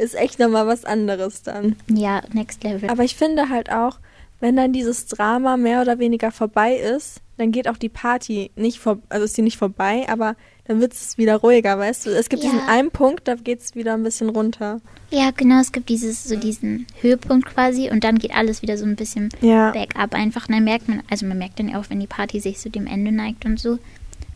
[0.00, 1.76] ist echt nochmal was anderes dann.
[1.88, 2.88] Ja, next level.
[2.90, 3.98] Aber ich finde halt auch,
[4.40, 8.78] wenn dann dieses Drama mehr oder weniger vorbei ist, dann geht auch die Party nicht
[8.78, 12.10] vor, also ist sie nicht vorbei, aber dann wird es wieder ruhiger, weißt du?
[12.10, 12.50] Es gibt Ja.
[12.50, 14.80] diesen einen Punkt, da geht es wieder ein bisschen runter.
[15.10, 18.84] Ja, genau, es gibt dieses, so diesen Höhepunkt quasi und dann geht alles wieder so
[18.84, 19.70] ein bisschen Ja.
[19.72, 20.48] bergab einfach.
[20.48, 22.70] Und dann merkt man, also man merkt dann ja auch, wenn die Party sich zu
[22.70, 23.78] dem Ende neigt und so.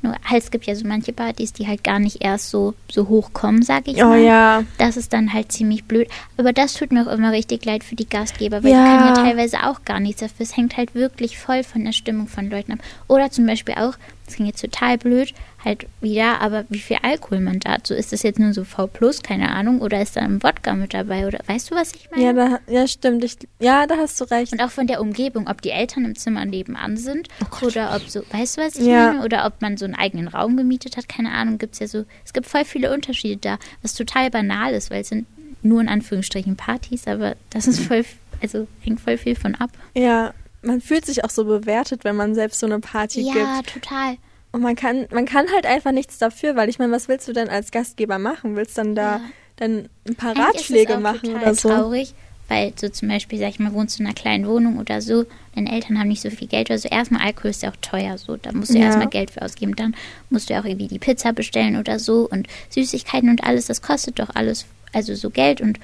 [0.05, 3.09] Nur halt, es gibt ja so manche Partys, die halt gar nicht erst so, so
[3.09, 4.21] hoch kommen, sag ich Oh mal.
[4.21, 4.63] ja.
[4.77, 6.09] Das ist dann halt ziemlich blöd.
[6.37, 8.85] Aber das tut mir auch immer richtig leid für die Gastgeber, weil Ja.
[8.85, 10.45] die können ja teilweise auch gar nichts dafür.
[10.45, 12.81] Es hängt halt wirklich voll von der Stimmung von Leuten ab.
[13.09, 13.95] Oder zum Beispiel auch,
[14.27, 17.87] das klingt jetzt total blöd, halt wieder, aber wie viel Alkohol man da hat.
[17.87, 20.75] So ist das jetzt nur so V plus, keine Ahnung, oder ist da ein Wodka
[20.75, 21.27] mit dabei?
[21.27, 22.23] Oder weißt du, was ich meine?
[22.25, 23.25] Ja, da, ja, stimmt.
[23.25, 24.53] Ich, ja, da hast du recht.
[24.53, 27.29] Und auch von der Umgebung, ob die Eltern im Zimmer nebenan sind
[27.63, 29.13] oder ob so, weißt du, was ich Ja.
[29.13, 29.25] meine?
[29.25, 32.05] Oder ob man so einen eigenen Raum gemietet hat, keine Ahnung, gibt es ja so,
[32.25, 35.27] es gibt voll viele Unterschiede da, was total banal ist, weil es sind
[35.63, 38.05] nur in Anführungsstrichen Partys, aber das ist voll,
[38.43, 39.71] also hängt voll viel von ab.
[39.95, 43.73] Ja, man fühlt sich auch so bewertet, wenn man selbst so eine Party Ja, gibt.
[43.73, 44.17] total.
[44.53, 47.33] Und man kann, man kann halt einfach nichts dafür, weil ich meine, was willst du
[47.33, 48.55] denn als Gastgeber machen?
[48.57, 49.21] Willst dann da Ja.
[49.57, 51.69] dann ein paar Eigentlich ist es Ratschläge auch machen total oder so?
[51.69, 52.15] traurig,
[52.49, 55.25] weil so zum Beispiel, sag ich mal, wohnst du in einer kleinen Wohnung oder so,
[55.55, 56.89] deine Eltern haben nicht so viel Geld oder so.
[56.89, 58.85] Erstmal Alkohol ist ja auch teuer, so, da musst du Ja.
[58.85, 59.75] erstmal Geld für ausgeben.
[59.77, 59.95] Dann
[60.31, 63.83] musst du ja auch irgendwie die Pizza bestellen oder so und Süßigkeiten und alles, das
[63.83, 65.79] kostet doch alles, also so Geld und,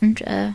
[0.00, 0.48] und, äh,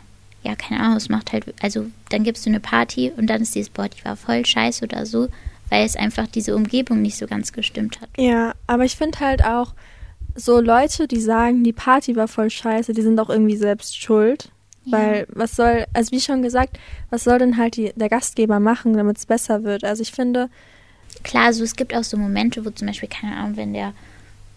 [0.47, 3.53] ja, keine Ahnung, es macht halt, also dann gibst du eine Party und dann ist
[3.53, 5.27] dieses, boah, die war voll scheiße oder so,
[5.69, 8.09] weil es einfach diese Umgebung nicht so ganz gestimmt hat.
[8.17, 9.73] Ja, aber ich finde halt auch,
[10.35, 14.51] so Leute, die sagen, die Party war voll scheiße, die sind auch irgendwie selbst schuld.
[14.85, 14.97] Ja.
[14.97, 16.77] Weil, was soll, also wie schon gesagt,
[17.09, 19.83] was soll denn halt die, der Gastgeber machen, damit es besser wird?
[19.83, 20.49] Also ich finde,
[21.23, 23.93] Klar, also es gibt auch so Momente, wo zum Beispiel, keine Ahnung, wenn der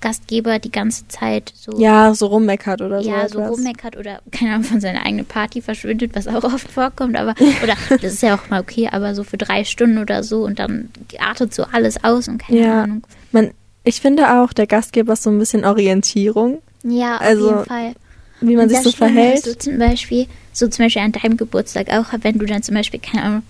[0.01, 3.35] Gastgeber die ganze Zeit so ja, so rummeckert oder ja, so.
[3.35, 3.59] so etwas.
[3.59, 7.75] rummeckert oder keine Ahnung von seiner eigenen Party verschwindet, was auch oft vorkommt, aber oder
[7.91, 10.91] das ist ja auch mal okay, aber so für drei Stunden oder so und dann
[11.19, 12.83] artet so alles aus und keine Ja.
[12.85, 13.03] Ahnung.
[13.33, 13.51] Man,
[13.85, 17.93] ich finde auch, der Gastgeber ist so ein bisschen Orientierung, Ja, auf Also, jeden Fall.
[18.41, 19.45] wie man Und sich das so verhält.
[19.45, 23.01] So zum Beispiel, so zum Beispiel an deinem Geburtstag auch, wenn du dann zum Beispiel,
[23.01, 23.43] keine Ahnung,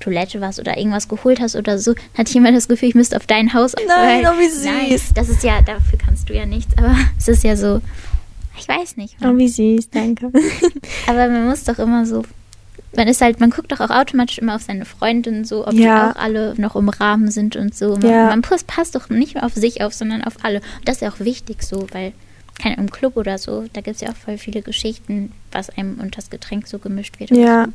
[0.00, 3.16] Toilette warst oder irgendwas geholt hast oder so, hatte ich immer das Gefühl, ich müsste
[3.16, 3.74] auf dein Haus.
[3.86, 4.64] Nein, weil- oh, wie süß.
[4.64, 7.80] Nein, das ist ja, dafür kannst du ja nichts, aber es ist ja so,
[8.58, 9.16] ich weiß nicht.
[9.24, 10.30] Oh, wie süß, danke.
[11.06, 12.24] Aber man muss doch immer so.
[12.94, 16.08] Man ist halt, man guckt doch auch automatisch immer auf seine Freundin so, ob Ja.
[16.12, 17.92] die auch alle noch im Rahmen sind und so.
[17.96, 18.26] Man, Ja.
[18.26, 20.58] man passt, doch nicht nur auf sich auf, sondern auf alle.
[20.58, 22.12] Und das ist ja auch wichtig so, weil
[22.60, 25.94] kein im Club oder so, da gibt es ja auch voll viele Geschichten, was einem
[26.00, 27.30] unter das Getränk so gemischt wird.
[27.30, 27.66] Ja.
[27.66, 27.72] So.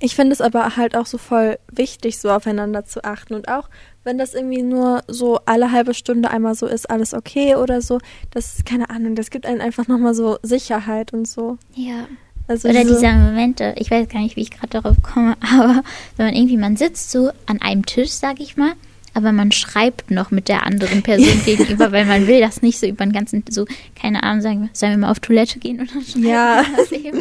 [0.00, 3.34] Ich finde es aber halt auch so voll wichtig, so aufeinander zu achten.
[3.34, 3.68] Und auch
[4.04, 7.98] wenn das irgendwie nur so alle halbe Stunde einmal so ist, alles okay oder so,
[8.30, 11.58] das, keine Ahnung, das gibt einem einfach nochmal so Sicherheit und so.
[11.74, 12.06] Ja.
[12.46, 15.82] Also Oder diese- diese Momente, ich weiß gar nicht, wie ich gerade darauf komme, aber
[16.16, 18.72] wenn man irgendwie, man sitzt so an einem Tisch, sag ich mal,
[19.14, 22.86] aber man schreibt noch mit der anderen Person gegenüber, weil man will das nicht so
[22.86, 23.66] über den ganzen, so,
[24.00, 26.64] keine Ahnung, sagen, sollen wir mal auf Toilette gehen und dann schreiben Ja.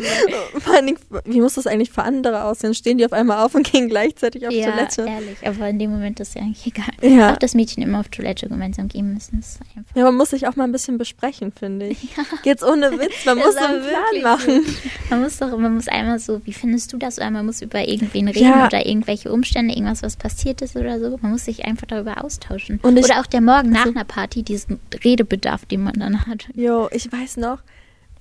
[0.59, 2.73] Vor allen Dingen, wie muss das eigentlich für andere aussehen?
[2.73, 5.01] Stehen die auf einmal auf und gehen gleichzeitig auf ja, Toilette?
[5.07, 6.85] ehrlich, aber in dem Moment ist ja eigentlich egal.
[7.01, 7.33] Ja.
[7.33, 9.95] Auch das Mädchen immer auf Toilette gemeinsam gehen müssen, ist einfach.
[9.95, 11.97] Ja, man muss sich auch mal ein bisschen besprechen, finde ich.
[12.43, 14.63] Jetzt ohne Witz, man muss so einen Plan machen.
[14.65, 14.89] so.
[15.09, 17.17] Man muss doch, man muss einmal so, wie findest du das?
[17.17, 18.65] Oder man muss über irgendwen reden Ja.
[18.65, 21.17] oder irgendwelche Umstände, irgendwas, was passiert ist oder so.
[21.21, 22.79] Man muss sich einfach darüber austauschen.
[22.81, 26.47] Und oder auch der Morgen nach einer Party, diesen Redebedarf, den man dann hat.
[26.55, 27.59] Jo, ich weiß noch,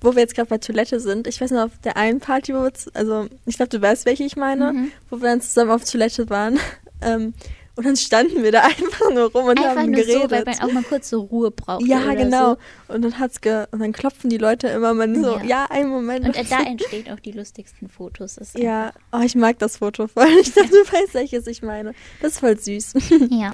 [0.01, 1.25] wo wir jetzt gerade bei Toilette sind.
[1.27, 4.23] Ich weiß noch, auf der einen Party, wo wir, also ich glaube, du weißt, welche
[4.23, 4.91] ich meine, Mhm.
[5.09, 6.59] wo wir dann zusammen auf Toilette waren.
[6.99, 7.35] Ähm,
[7.77, 10.23] und dann standen wir da einfach nur rum und Einfach haben nur geredet.
[10.23, 11.85] so, weil man auch mal kurz so Ruhe braucht.
[11.87, 12.57] ja, genau.
[12.87, 12.93] So.
[12.95, 15.43] Und dann hat's ge und dann klopfen die Leute immer man so, Ja.
[15.43, 16.25] ja, einen Moment.
[16.25, 18.37] Und da entstehen auch die lustigsten Fotos.
[18.57, 20.27] Ja, oh, ich mag das Foto voll.
[20.41, 21.93] Ich dachte, du weißt, welches ich meine.
[22.21, 22.93] Das ist voll süß.
[23.29, 23.53] Ja.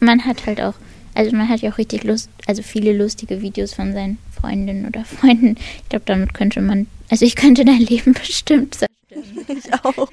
[0.00, 0.74] Man hat halt auch,
[1.14, 5.04] also man hat ja auch richtig Lust, also viele lustige Videos von seinen Freundinnen oder
[5.04, 5.56] Freunden.
[5.82, 9.56] Ich glaube, damit könnte man, also ich könnte dein Leben bestimmt zerstören.
[9.58, 10.08] Ich auch.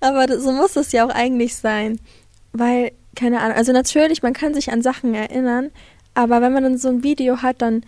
[0.00, 2.00] Aber so muss es ja auch eigentlich sein.
[2.58, 5.70] Weil, keine Ahnung, also natürlich, man kann sich an Sachen erinnern,
[6.14, 7.84] aber wenn man dann so ein Video hat, dann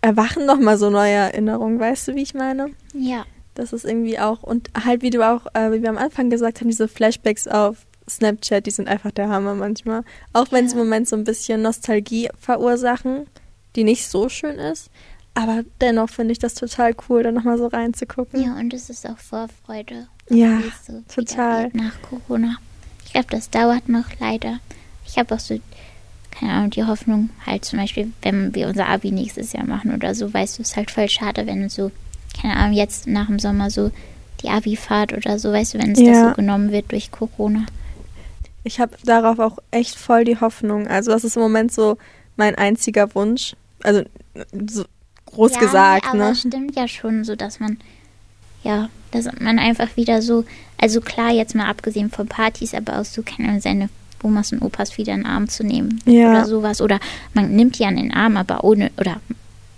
[0.00, 2.70] erwachen nochmal so neue Erinnerungen, weißt du, wie ich meine?
[2.92, 3.24] Ja.
[3.54, 6.60] Das ist irgendwie auch, und halt, wie du auch, äh, wie wir am Anfang gesagt
[6.60, 7.76] haben, diese Flashbacks auf
[8.08, 10.02] Snapchat, die sind einfach der Hammer manchmal.
[10.32, 10.84] Auch wenn sie im Ja.
[10.84, 13.26] Moment so ein bisschen Nostalgie verursachen,
[13.76, 14.90] die nicht so schön ist.
[15.34, 18.42] Aber dennoch finde ich das total cool, da nochmal so reinzugucken.
[18.42, 20.08] Ja, und es ist auch Vorfreude.
[20.28, 20.60] Ja,
[21.14, 21.70] total.
[21.72, 22.56] Nach Corona.
[23.12, 24.58] Ich glaube, das dauert noch leider.
[25.06, 25.60] Ich habe auch so,
[26.30, 30.14] keine Ahnung, die Hoffnung, halt zum Beispiel, wenn wir unser Abi nächstes Jahr machen oder
[30.14, 31.90] so, weißt du, es ist halt voll schade, wenn so,
[32.40, 33.90] keine Ahnung, jetzt nach dem Sommer so
[34.40, 36.28] die Abi-Fahrt oder so, weißt du, wenn es das Ja.
[36.30, 37.66] so genommen wird durch Corona.
[38.64, 40.86] Ich habe darauf auch echt voll die Hoffnung.
[40.86, 41.98] Also das ist im Moment so
[42.36, 43.54] mein einziger Wunsch.
[43.82, 44.04] Also
[44.70, 44.86] so
[45.26, 46.34] groß ja, gesagt, nee, aber ne?
[46.34, 47.76] stimmt ja schon so, dass man,
[48.62, 50.44] ja, dass man einfach wieder so,
[50.78, 53.88] also klar, jetzt mal abgesehen von Partys, aber auch so, keine seine
[54.22, 56.30] Omas und Opas wieder in den Arm zu nehmen Ja.
[56.30, 56.80] oder sowas.
[56.80, 56.98] Oder
[57.34, 59.20] man nimmt die an den Arm, aber ohne, oder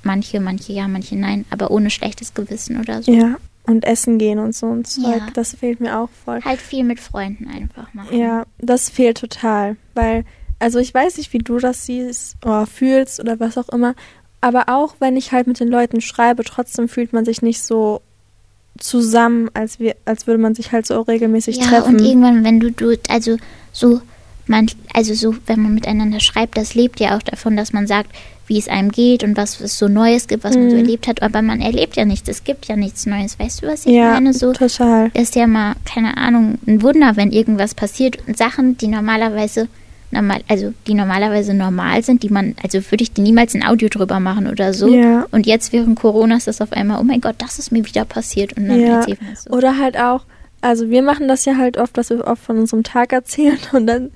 [0.03, 3.13] manche, manche ja, manche nein, aber ohne schlechtes Gewissen oder so.
[3.13, 3.37] Ja.
[3.67, 5.27] Und essen gehen und so ein Zeug, Ja.
[5.33, 6.43] das fehlt mir auch voll.
[6.45, 8.19] Halt viel mit Freunden einfach machen.
[8.19, 9.77] Ja, das fehlt total.
[9.95, 10.27] Weil,
[10.59, 13.95] also ich weiß nicht, wie du das siehst oder fühlst oder was auch immer.
[14.43, 18.03] Aber auch wenn ich halt mit den Leuten schreibe, trotzdem fühlt man sich nicht so
[18.79, 21.97] zusammen, als, wir, als würde man sich halt so regelmäßig ja, treffen.
[21.97, 23.37] und irgendwann, wenn du, du, also
[23.73, 24.01] so,
[24.47, 28.11] man, also so, wenn man miteinander schreibt, das lebt ja auch davon, dass man sagt,
[28.47, 30.83] wie es einem geht und was es so Neues gibt, was man so Mhm.
[30.83, 33.87] erlebt hat, aber man erlebt ja nichts, es gibt ja nichts Neues, weißt du, was
[33.87, 34.35] ich ja, meine?
[34.35, 35.11] So total.
[35.15, 39.69] ist ja mal, keine Ahnung, ein Wunder, wenn irgendwas passiert und Sachen, die normalerweise
[40.15, 43.89] normal, also die normalerweise normal sind, die man, also würde ich dir niemals ein Audio
[43.89, 44.89] drüber machen oder so.
[44.89, 45.27] Ja.
[45.31, 48.05] Und jetzt während Corona ist das auf einmal, oh mein Gott, das ist mir wieder
[48.05, 48.97] passiert und dann Ja.
[49.01, 49.51] erzählt man es so.
[49.51, 50.25] Oder halt auch,
[50.63, 53.87] also wir machen das ja halt oft, dass wir oft von unserem Tag erzählen und
[53.87, 54.11] dann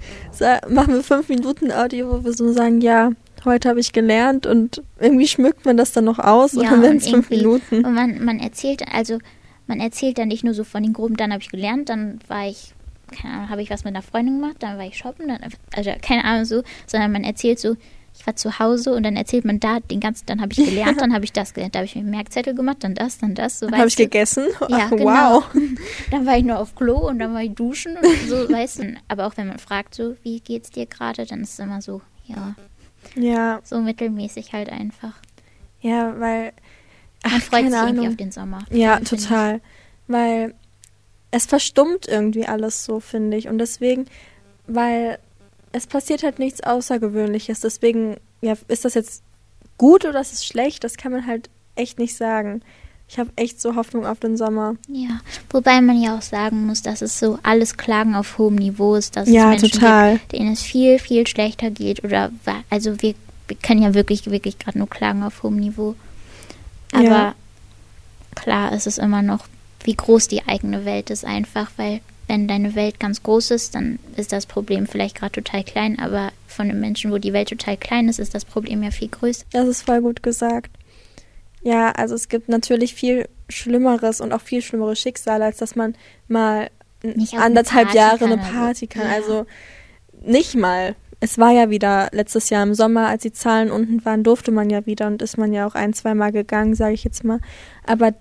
[0.71, 3.11] machen wir fünf Minuten Audio, wo wir so sagen, ja,
[3.45, 6.97] heute habe ich gelernt und irgendwie schmückt man das dann noch aus und dann werden
[6.99, 7.85] es fünf irgendwie- Minuten.
[7.85, 9.19] Und man, man erzählt, also
[9.67, 12.49] man erzählt dann nicht nur so von den groben, dann habe ich gelernt, dann war
[12.49, 12.73] ich,
[13.09, 15.41] keine Ahnung, habe ich was mit einer Freundin gemacht, dann war ich shoppen, dann,
[15.75, 17.77] also keine Ahnung so, sondern man erzählt so,
[18.19, 21.01] ich war zu Hause und dann erzählt man da den ganzen, dann habe ich gelernt,
[21.01, 23.61] dann habe ich das gelernt, da habe ich mir Merkzettel gemacht, dann das, dann das,
[23.61, 24.03] so Dann habe ich du.
[24.05, 24.47] gegessen.
[24.69, 25.05] Ja, Ach, genau.
[25.05, 25.45] Wow.
[26.11, 28.95] Dann war ich nur auf Klo und dann war ich duschen und so, weißt du.
[29.09, 32.01] Aber auch wenn man fragt, so, wie geht's dir gerade, dann ist es immer so,
[32.27, 32.55] ja,
[33.15, 35.15] Ja, so mittelmäßig halt einfach.
[35.81, 36.53] ja, weil.
[37.25, 38.59] Man Ach, freut keine sich irgendwie auf den Sommer.
[38.71, 39.61] Ja, total.
[40.07, 40.55] Weil
[41.31, 43.49] es verstummt irgendwie alles so, finde ich.
[43.49, 44.07] Und deswegen,
[44.67, 45.19] weil
[45.73, 47.61] es passiert halt nichts Außergewöhnliches.
[47.61, 49.23] Deswegen, ja, ist das jetzt
[49.77, 50.85] gut oder ist es schlecht?
[50.85, 52.63] Das kann man halt echt nicht sagen.
[53.11, 54.77] Ich habe echt so Hoffnung auf den Sommer.
[54.89, 58.97] Ja, wobei man ja auch sagen muss, dass es so alles Klagen auf hohem Niveau
[58.97, 60.13] ist, dass Ja, es Menschen total.
[60.19, 62.31] gibt, denen es viel, viel schlechter geht oder
[62.69, 63.15] also wir,
[63.47, 65.95] wir können ja wirklich, wirklich gerade nur klagen auf hohem Niveau.
[66.93, 67.35] Aber Ja.
[68.35, 69.47] klar, es ist immer noch,
[69.89, 73.99] wie groß die eigene Welt ist einfach, weil wenn deine Welt ganz groß ist, dann
[74.17, 77.79] ist das Problem vielleicht gerade total klein, aber von den Menschen, wo die Welt total
[77.79, 79.47] klein ist, ist das Problem ja viel größer.
[79.51, 80.71] Das ist voll gut gesagt.
[81.63, 85.95] Ja, also es gibt natürlich viel Schlimmeres und auch viel schlimmere Schicksale, als dass man
[86.29, 86.69] mal
[87.03, 88.43] eine anderthalb Jahre kann eine.
[88.43, 89.05] Party kann.
[89.05, 89.15] Ja.
[89.15, 89.47] Also
[90.21, 90.97] nicht mal.
[91.21, 94.69] Es war ja wieder letztes Jahr im Sommer, als die Zahlen unten waren, durfte man
[94.69, 97.41] ja wieder und ist man ja auch ein, zweimal gegangen, sage ich jetzt mal.
[97.87, 98.13] Aber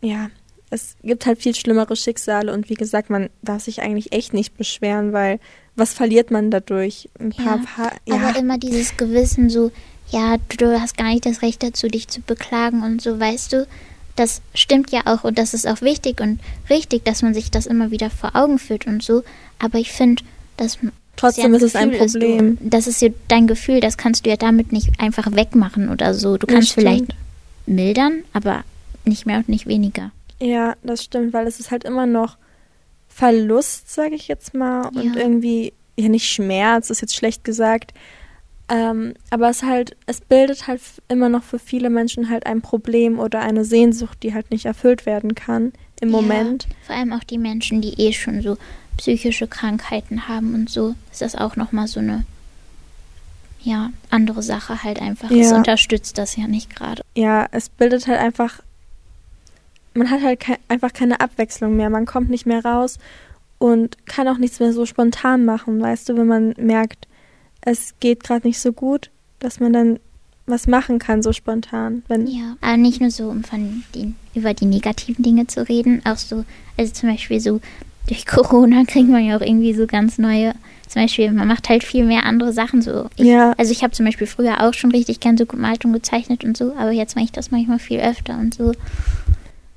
[0.00, 0.30] ja,
[0.72, 4.56] es gibt halt viel schlimmere Schicksale und wie gesagt, man darf sich eigentlich echt nicht
[4.56, 5.38] beschweren, weil
[5.76, 7.10] was verliert man dadurch?
[7.20, 8.14] Ein paar, Ja, paar ja.
[8.16, 9.70] Aber immer dieses Gewissen so,
[10.08, 13.66] ja, du, hast gar nicht das Recht dazu, dich zu beklagen und so, weißt du,
[14.16, 17.66] das stimmt ja auch und das ist auch wichtig und richtig, dass man sich das
[17.66, 19.24] immer wieder vor Augen führt und so.
[19.58, 20.22] Aber ich finde,
[20.56, 20.78] dass
[21.16, 22.58] Trotzdem ist es ein Problem.
[22.58, 26.14] Du, das ist ja dein Gefühl, das kannst du ja damit nicht einfach wegmachen oder
[26.14, 26.38] so.
[26.38, 27.14] Du kannst vielleicht
[27.66, 28.64] mildern, aber
[29.04, 30.10] nicht mehr und nicht weniger.
[30.42, 32.36] Ja, das stimmt, weil es ist halt immer noch
[33.08, 35.22] Verlust, sage ich jetzt mal, und Ja.
[35.22, 37.92] irgendwie, ja nicht Schmerz, ist jetzt schlecht gesagt,
[38.68, 43.18] ähm, aber es halt, es bildet halt immer noch für viele Menschen halt ein Problem
[43.18, 46.66] oder eine Sehnsucht, die halt nicht erfüllt werden kann im Ja, Moment.
[46.86, 48.56] vor allem auch die Menschen, die eh schon so
[48.96, 52.24] psychische Krankheiten haben und so, ist das auch nochmal so eine,
[53.60, 55.30] ja, andere Sache halt einfach.
[55.30, 55.56] Es Ja.
[55.56, 57.02] unterstützt das ja nicht gerade.
[57.14, 58.60] Ja, es bildet halt einfach,
[59.94, 62.98] man hat halt kei einfach keine Abwechslung mehr, man kommt nicht mehr raus
[63.58, 67.06] und kann auch nichts mehr so spontan machen, weißt du, wenn man merkt,
[67.60, 69.98] es geht gerade nicht so gut, dass man dann
[70.46, 72.02] was machen kann, so spontan.
[72.08, 76.02] Wenn, Ja, aber nicht nur so, um von den, über die negativen Dinge zu reden,
[76.04, 76.44] auch so,
[76.76, 77.60] also zum Beispiel so,
[78.08, 80.54] durch Corona kriegt man ja auch irgendwie so ganz neue,
[80.88, 83.08] zum Beispiel, man macht halt viel mehr andere Sachen so.
[83.16, 83.52] Ich, Ja.
[83.56, 86.56] Also ich habe zum Beispiel früher auch schon richtig gern so gemalt und gezeichnet und
[86.56, 88.72] so, aber jetzt mache ich das manchmal viel öfter und so.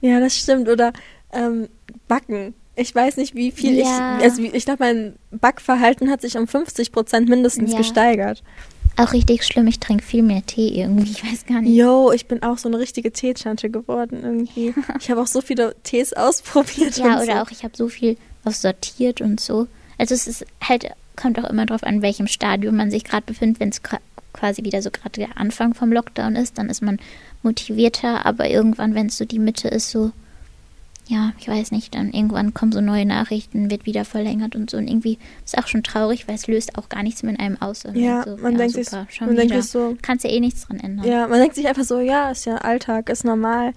[0.02, 0.70] Ja, das stimmt.
[0.70, 0.94] Oder
[1.34, 1.68] ähm,
[2.08, 2.54] Backen.
[2.76, 4.18] Ich weiß nicht, wie viel Ja.
[4.18, 4.24] ich.
[4.24, 7.78] Also ich glaube, mein Backverhalten hat sich um 50 Prozent mindestens Ja.
[7.78, 8.44] gesteigert.
[8.98, 11.76] Auch richtig schlimm, ich trinke viel mehr Tee irgendwie, ich weiß gar nicht.
[11.76, 14.74] Yo, ich bin auch so eine richtige Teetante geworden irgendwie.
[15.00, 16.98] Ich habe auch so viele Tees ausprobiert.
[16.98, 17.32] Ja, oder so.
[17.42, 19.68] auch ich habe so viel was sortiert und so.
[19.98, 23.60] Also es ist halt, kommt auch immer drauf an, welchem Stadium man sich gerade befindet.
[23.60, 23.82] Wenn es
[24.34, 27.00] quasi wieder so gerade der Anfang vom Lockdown ist, dann ist man
[27.46, 30.12] motivierter, aber irgendwann, wenn es so die Mitte ist, so,
[31.08, 34.78] ja, ich weiß nicht, dann irgendwann kommen so neue Nachrichten, wird wieder verlängert und so.
[34.78, 37.62] Und irgendwie ist auch schon traurig, weil es löst auch gar nichts mehr in einem
[37.62, 37.84] aus.
[37.94, 39.62] Ja, so, man denkt sich- super, schon man denkt wieder.
[39.62, 41.06] sich so- Kannst ja eh nichts dran ändern.
[41.08, 43.74] Ja, man denkt sich einfach so, ja, ist ja Alltag, ist normal.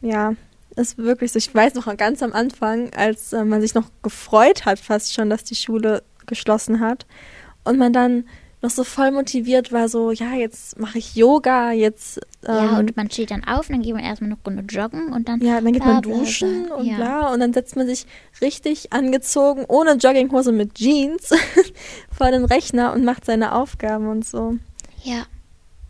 [0.00, 0.34] Ja,
[0.76, 1.38] ist wirklich so.
[1.38, 5.28] Ich weiß noch ganz am Anfang, als äh, man sich noch gefreut hat, fast schon,
[5.30, 7.04] dass die Schule geschlossen hat.
[7.64, 8.24] Und man dann
[8.62, 12.20] noch so voll motiviert war, so, ja, jetzt mache ich Yoga, jetzt.
[12.46, 15.28] Ja, ähm, und man steht dann auf, dann geht man erstmal eine Runde joggen und
[15.28, 15.40] dann.
[15.40, 16.74] Ja, dann geht bla, man bla, duschen bla.
[16.76, 16.96] und ja.
[16.96, 18.06] bla und dann setzt man sich
[18.40, 21.30] richtig angezogen, ohne Jogginghose mit Jeans
[22.10, 24.56] vor den Rechner und macht seine Aufgaben und so.
[25.02, 25.26] Ja.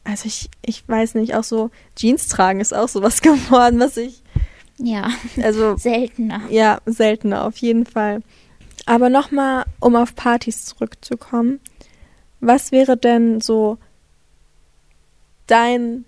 [0.05, 4.23] Also ich, ich weiß nicht, auch so Jeans tragen ist auch sowas geworden, was ich,
[4.79, 5.11] Ja,
[5.43, 6.43] also seltener.
[6.51, 8.21] ja, seltener auf jeden Fall.
[8.87, 11.61] Aber nochmal, um auf Partys zurückzukommen,
[12.41, 13.79] was wäre denn so
[15.47, 16.05] dein,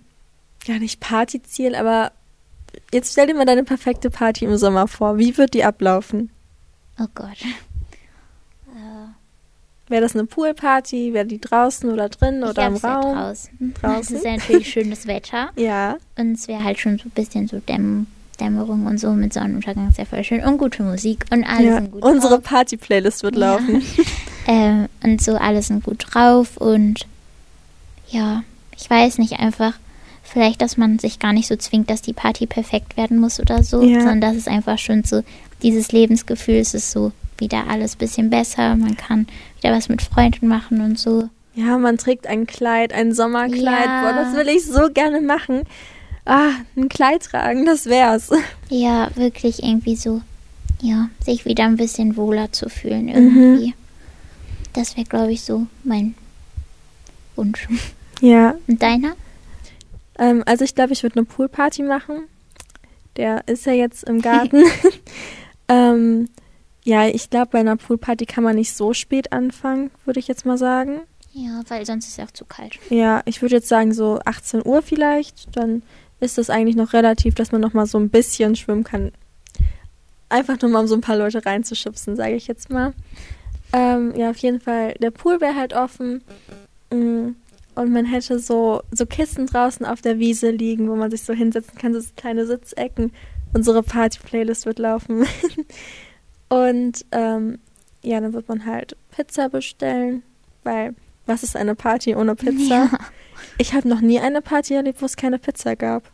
[0.65, 2.13] ja nicht Partyziel, aber
[2.93, 5.19] jetzt stell dir mal deine perfekte Party im Sommer vor.
[5.19, 6.31] Wie wird die ablaufen?
[7.01, 7.39] Oh Gott.
[9.91, 11.15] Wäre das eine Poolparty?
[11.15, 13.15] Wäre die draußen oder drin Ich oder im Raum?
[13.15, 13.75] draußen.
[13.81, 14.01] Draußen?
[14.01, 17.49] Es ist ja natürlich schönes Wetter Ja, und es wäre halt schon so ein bisschen
[17.49, 18.07] so Dämm
[18.39, 21.83] Dämmerung und so mit Sonnenuntergang ja voll schön und gute Musik und alles ja.
[22.03, 22.39] unsere.
[22.41, 23.53] Party-Playlist wird Ja.
[23.55, 23.83] laufen.
[24.49, 27.07] Äh, und so alles sind gut drauf und
[28.09, 28.43] ja,
[28.75, 29.75] ich weiß nicht einfach,
[30.23, 33.63] vielleicht, dass man sich gar nicht so zwingt, dass die Party perfekt werden muss oder
[33.63, 34.01] so, Ja.
[34.01, 35.23] sondern dass es einfach schon so
[35.63, 39.27] dieses Lebensgefühl, es ist so wieder alles bisschen besser, man kann
[39.61, 41.29] wieder was mit Freunden machen und so.
[41.55, 43.85] Ja, man trägt ein Kleid, ein Sommerkleid.
[43.87, 44.01] Ja.
[44.03, 45.63] Boah, das will ich so gerne machen.
[46.25, 48.31] Ah, ein Kleid tragen, das wär's.
[48.71, 50.21] Ja, wirklich irgendwie so,
[50.81, 52.71] ja, sich wieder ein bisschen wohler zu Mhm.
[52.71, 53.75] fühlen irgendwie.
[54.79, 56.15] Das wäre, glaube ich, so mein
[57.35, 57.67] Wunsch.
[58.21, 59.17] Ja, Und deiner?
[60.21, 62.29] ähm, also ich glaube, ich würde eine Poolparty machen.
[63.17, 64.63] Der ist ja jetzt im Garten.
[65.69, 66.29] ähm,
[66.85, 70.47] ja, ich glaube, bei einer Poolparty kann man nicht so spät anfangen, würde ich jetzt
[70.47, 71.01] mal sagen.
[71.33, 72.79] Ja, weil sonst ist es auch zu kalt.
[72.89, 75.57] Ja, ich würde jetzt sagen so 18 Uhr vielleicht.
[75.57, 75.83] Dann
[76.21, 79.11] ist das eigentlich noch relativ, dass man noch mal so ein bisschen schwimmen kann.
[80.29, 82.93] Einfach nur mal, um so ein paar Leute reinzuschubsen, sage ich jetzt mal.
[83.73, 84.95] Ähm, ja, auf jeden Fall.
[84.95, 86.23] Der Pool wäre halt offen.
[86.91, 87.31] Mm,
[87.75, 91.33] Und man hätte so, so Kissen draußen auf der Wiese liegen, wo man sich so
[91.33, 93.13] hinsetzen kann, so kleine Sitzecken.
[93.55, 95.27] Unsere Party-Playlist wird laufen.
[96.49, 97.59] Und ähm,
[98.03, 100.23] ja, dann wird man halt Pizza bestellen,
[100.65, 100.95] weil
[101.27, 102.75] was ist eine Party ohne Pizza?
[102.75, 102.91] Ja.
[103.59, 106.05] Ich habe noch nie eine Party erlebt, wo es keine Pizza gab.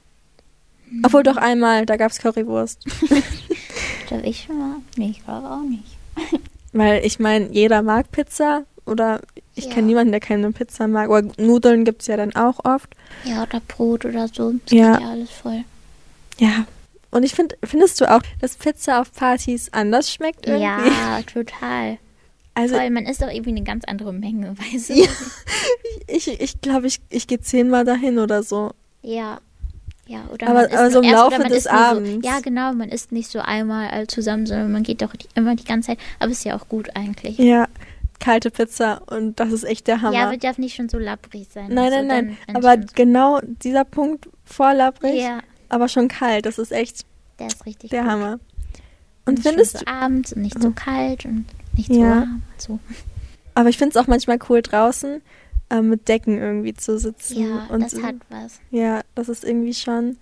[1.05, 2.85] Obwohl doch einmal, da gab es Currywurst.
[4.09, 4.77] Glaube ich schon mal.
[4.97, 5.97] Nee, ich glaube auch nicht.
[6.75, 9.21] Weil ich meine, jeder mag Pizza oder
[9.55, 9.75] ich Ja.
[9.75, 11.09] kenne niemanden, der keine Pizza mag.
[11.09, 12.95] Aber Nudeln gibt es ja dann auch oft.
[13.25, 14.53] Ja, oder Brot oder so.
[14.67, 15.01] Das Ja.
[15.01, 15.65] ja alles voll.
[16.39, 16.67] Ja,
[17.13, 20.65] Und ich finde, findest du auch, dass Pizza auf Partys anders schmeckt irgendwie?
[20.91, 21.99] Ja, total.
[22.55, 24.95] Also Voll, man isst doch irgendwie eine ganz andere Menge, weißt du?
[24.95, 25.09] Ja.
[26.09, 28.73] ich glaube, ich, ich, ich gehe zehnmal dahin oder so.
[29.03, 29.39] Ja.
[30.07, 32.11] Ja, oder Aber- aber so im erst, Laufe des Abends.
[32.25, 35.27] So, ja, genau, man isst nicht so einmal all zusammen, sondern man geht doch die,
[35.35, 35.99] immer die ganze Zeit.
[36.19, 37.38] Aber ist ja auch gut eigentlich.
[37.38, 37.67] Ja,
[38.21, 40.14] kalte Pizza und das ist echt der Hammer.
[40.14, 41.69] Ja, aber darf nicht schon so lapprig sein.
[41.73, 42.57] nein, und nein, nein.
[42.57, 45.38] Aber so- genau dieser Punkt vorlapprig, Ja,
[45.71, 46.45] aber schon kalt.
[46.47, 47.07] Das ist echt
[47.38, 48.11] der ist richtig der gut.
[48.11, 48.38] Hammer.
[49.27, 52.11] Und schon findest so du, abends und nicht so kalt und nicht so Ja.
[52.11, 52.43] warm.
[52.59, 52.79] So.
[53.55, 55.23] aber ich finde es auch manchmal cool draußen
[55.70, 57.40] äh, mit Decken irgendwie zu sitzen.
[57.48, 58.61] Ja, und das hat was.
[58.70, 60.16] Ja, das ist irgendwie schon.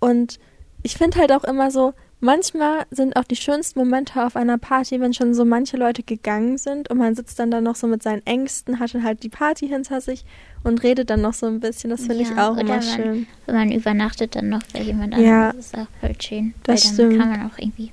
[0.00, 0.38] Und
[0.82, 5.00] ich finde halt auch immer so, manchmal sind auch die schönsten Momente auf einer Party,
[5.00, 8.02] wenn schon so manche Leute gegangen sind und man sitzt dann da noch so mit
[8.02, 10.24] seinen Ängsten, hat dann halt die Party hinter sich
[10.64, 11.90] und redet dann noch so ein bisschen.
[11.90, 13.26] Das finde ich Ja, auch oder immer man- schön.
[13.46, 15.50] Wenn man übernachtet dann noch bei jemand Ja.
[15.50, 16.54] anderem, das ist auch voll schön.
[16.64, 17.20] Das weil dann stimmt.
[17.20, 17.90] kann man auch irgendwie,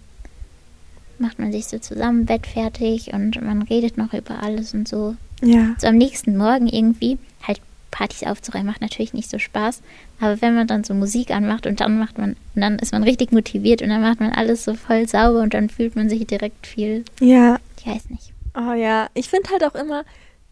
[1.20, 5.16] macht man sich so zusammen Bett fertig und man redet noch über alles und so.
[5.42, 5.76] Ja.
[5.78, 9.82] So am nächsten Morgen irgendwie, halt Partys aufzuräumen, macht natürlich nicht so Spaß.
[10.20, 13.04] Aber wenn man dann so Musik anmacht und dann macht man, und dann ist man
[13.04, 16.26] richtig motiviert und dann macht man alles so voll sauber und dann fühlt man sich
[16.28, 17.58] direkt viel, Ja.
[17.80, 18.34] ich weiß nicht.
[18.56, 19.08] Oh ja.
[19.14, 20.04] Ich finde halt auch immer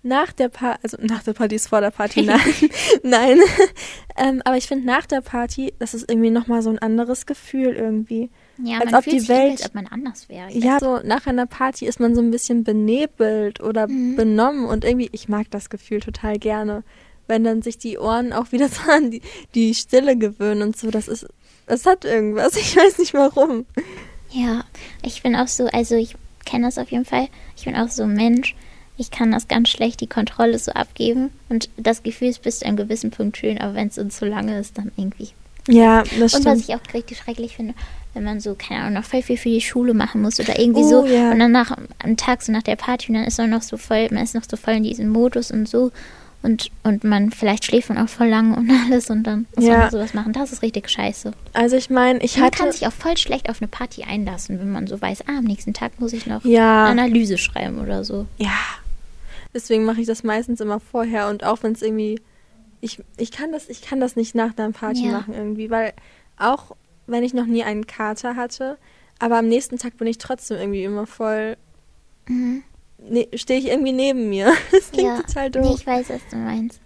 [0.03, 2.39] nach der Party, also nach der Party ist vor der Party, nein.
[3.03, 3.39] nein.
[4.17, 7.73] ähm, aber ich finde nach der Party, das ist irgendwie nochmal so ein anderes Gefühl
[7.75, 8.29] irgendwie.
[8.63, 10.51] Ja, Als man ob die Welt- als ob man anders wäre.
[10.51, 14.15] Ja, so nach einer Party ist man so ein bisschen benebelt oder Mhm.
[14.15, 16.83] benommen und irgendwie, ich mag das Gefühl total gerne,
[17.27, 19.21] wenn dann sich die Ohren auch wieder so an die,
[19.53, 20.89] die Stille gewöhnen und so.
[20.91, 21.27] Das ist,
[21.67, 22.55] das hat irgendwas.
[22.55, 23.65] Ich weiß nicht warum.
[24.31, 24.63] Ja,
[25.03, 26.15] ich bin auch so, also ich
[26.45, 27.27] kenne das auf jeden Fall.
[27.55, 28.55] Ich bin auch so ein Mensch.
[28.97, 31.29] Ich kann das ganz schlecht, die Kontrolle so abgeben.
[31.49, 34.25] Und das Gefühl ist bis zu einem gewissen Punkt schön, aber wenn es uns zu
[34.25, 35.29] lange ist, dann irgendwie.
[35.67, 36.69] Ja, das Und was stimmt.
[36.69, 37.73] ich auch richtig schrecklich finde,
[38.13, 40.81] wenn man so, keine Ahnung, noch voll viel für die Schule machen muss oder irgendwie
[40.83, 41.05] Oh, so.
[41.05, 41.31] ja.
[41.31, 43.77] Und dann nach, am Tag so nach der Party und dann ist man noch so
[43.77, 45.91] voll, man ist noch so voll in diesem Modus und so.
[46.43, 49.77] Und, und man, vielleicht schläft man auch voll lang und alles und dann muss Ja.
[49.79, 50.33] man sowas machen.
[50.33, 51.33] Das ist richtig scheiße.
[51.53, 52.57] Also ich meine, ich Man hatte...
[52.59, 55.43] kann sich auch voll schlecht auf eine Party einlassen, wenn man so weiß, ah, am
[55.45, 56.85] nächsten Tag muss ich noch Ja.
[56.85, 58.25] eine Analyse schreiben oder so.
[58.37, 58.51] Ja.
[59.53, 62.21] Deswegen mache ich das meistens immer vorher und auch wenn es irgendwie
[62.81, 65.11] ich, ich kann das ich kann das nicht nach einer Party Ja.
[65.11, 65.93] machen irgendwie, weil
[66.37, 66.75] auch
[67.07, 68.77] wenn ich noch nie einen Kater hatte,
[69.19, 71.57] aber am nächsten Tag bin ich trotzdem irgendwie immer voll
[72.27, 72.63] Mhm.
[72.97, 74.51] ne, stehe ich irgendwie neben mir.
[74.71, 75.79] Das klingt Ja, total nee, doof.
[75.79, 76.81] ich weiß, was du meinst.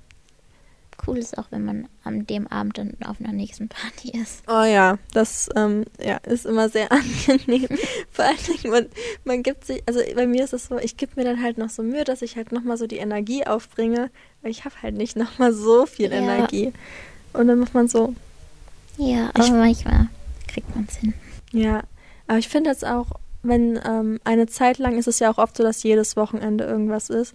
[1.08, 4.44] Cool ist auch, wenn man an dem Abend dann auf einer nächsten Party ist.
[4.48, 7.68] Oh ja, das ähm, ja, ist immer sehr angenehm.
[8.12, 8.86] Vor allen Dingen, man,
[9.24, 11.70] man gibt sich, also bei mir ist es so, ich gebe mir dann halt noch
[11.70, 14.10] so Mühe, dass ich halt nochmal so die Energie aufbringe,
[14.42, 16.18] weil ich habe halt nicht nochmal so viel Ja.
[16.18, 16.72] Energie.
[17.34, 18.14] Und dann macht man so,
[18.98, 20.08] Ja, Ich- aber manchmal
[20.48, 21.14] kriegt man es hin.
[21.52, 21.82] ja.
[22.28, 23.08] Aber ich finde jetzt auch,
[23.44, 27.10] wenn ähm, eine Zeit lang ist es ja auch oft so, dass jedes Wochenende irgendwas
[27.10, 27.34] ist.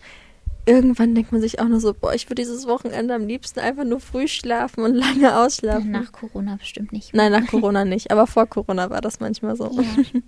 [0.68, 3.84] Irgendwann denkt man sich auch nur so, boah, ich würde dieses Wochenende am liebsten einfach
[3.84, 5.92] nur früh schlafen und lange ausschlafen.
[5.92, 7.14] Nach Corona bestimmt nicht.
[7.14, 9.70] Nein, nach Corona nicht, aber vor Corona war das manchmal so.
[9.70, 10.20] Ja.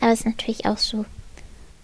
[0.00, 1.04] Aber es ist natürlich auch so,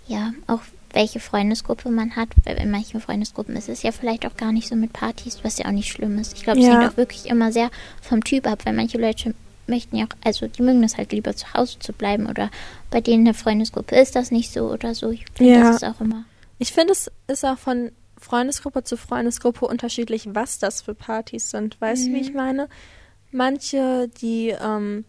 [0.06, 0.60] ja, auch
[0.92, 2.28] welche Freundesgruppe man hat.
[2.44, 5.56] Weil in manchen Freundesgruppen ist es ja vielleicht auch gar nicht so mit Partys, was
[5.58, 6.34] ja auch nicht schlimm ist.
[6.36, 6.78] Ich glaube, es Ja.
[6.80, 7.70] hängt auch wirklich immer sehr
[8.02, 9.34] vom Typ ab, weil manche Leute
[9.66, 12.50] möchten ja auch, also die mögen es halt lieber zu Hause zu bleiben oder
[12.90, 15.10] bei denen in der Freundesgruppe ist das nicht so oder so.
[15.10, 15.60] Ich finde, Ja.
[15.62, 16.24] das ist auch immer.
[16.62, 21.80] Ich finde, es ist auch von Freundesgruppe zu Freundesgruppe unterschiedlich, was das für Partys sind.
[21.80, 22.68] Weißt du, wie ich meine?
[23.32, 25.04] Manche, die, ähm,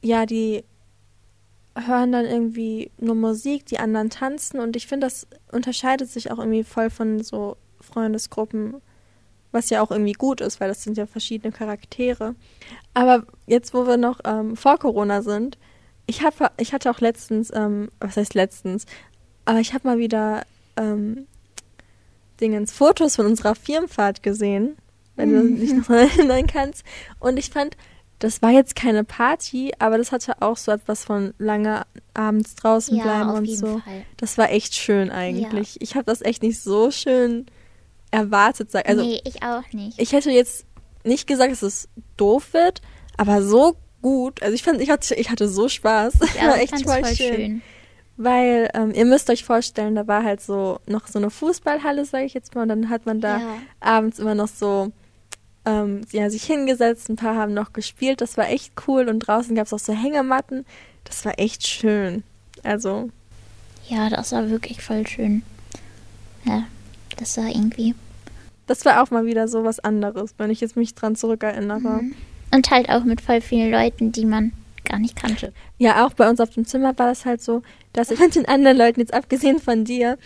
[0.00, 0.64] ja, die
[1.74, 6.38] hören dann irgendwie nur Musik, die anderen tanzen und ich finde, das unterscheidet sich auch
[6.38, 8.76] irgendwie voll von so Freundesgruppen,
[9.52, 12.34] was ja auch irgendwie gut ist, weil das sind ja verschiedene Charaktere.
[12.94, 15.58] Aber jetzt, wo wir noch ähm, vor Corona sind,
[16.06, 18.86] ich, hab, ich hatte auch letztens, ähm, was heißt letztens,
[19.46, 20.42] aber ich habe mal wieder
[20.76, 21.26] ähm,
[22.40, 24.76] Dingens Fotos von unserer Firmenfahrt gesehen,
[25.14, 26.84] wenn du dich noch erinnern kannst.
[27.18, 27.76] Und ich fand,
[28.18, 32.96] das war jetzt keine Party, aber das hatte auch so etwas von lange abends draußen
[32.96, 33.78] Ja, bleiben und so.
[33.78, 34.04] Fall.
[34.16, 35.80] Das war echt schön eigentlich.
[35.80, 37.46] Ich habe das echt nicht so schön
[38.10, 38.74] erwartet.
[38.74, 40.00] Also nee, ich auch nicht.
[40.00, 40.64] ich hätte jetzt
[41.04, 42.82] nicht gesagt, dass es doof wird,
[43.16, 44.42] aber so gut.
[44.42, 46.14] Also ich fand, ich hatte, ich hatte so Spaß.
[46.20, 47.34] Auch, war echt voll schön.
[47.34, 47.62] schön.
[48.18, 52.24] Weil ähm, ihr müsst euch vorstellen, da war halt so noch so eine Fußballhalle, sage
[52.24, 53.58] ich jetzt mal, und dann hat man da Ja.
[53.80, 54.90] abends immer noch so
[55.66, 59.54] ähm, ja, sich hingesetzt, ein paar haben noch gespielt, das war echt cool und draußen
[59.56, 60.64] gab es auch so Hängematten,
[61.04, 62.22] das war echt schön.
[62.62, 63.10] Also,
[63.88, 65.42] Ja, das war wirklich voll schön.
[66.44, 66.62] Ja,
[67.18, 67.94] das war irgendwie.
[68.68, 72.02] das war auch mal wieder so was anderes, wenn ich jetzt mich dran zurückerinnere.
[72.02, 72.14] Mhm.
[72.54, 74.52] Und halt auch mit voll vielen Leuten, die man
[74.84, 75.52] gar nicht kannte.
[75.78, 77.62] Ja, auch bei uns auf dem Zimmer war das halt so,
[77.96, 80.18] dass mit den anderen Leuten, jetzt abgesehen von dir,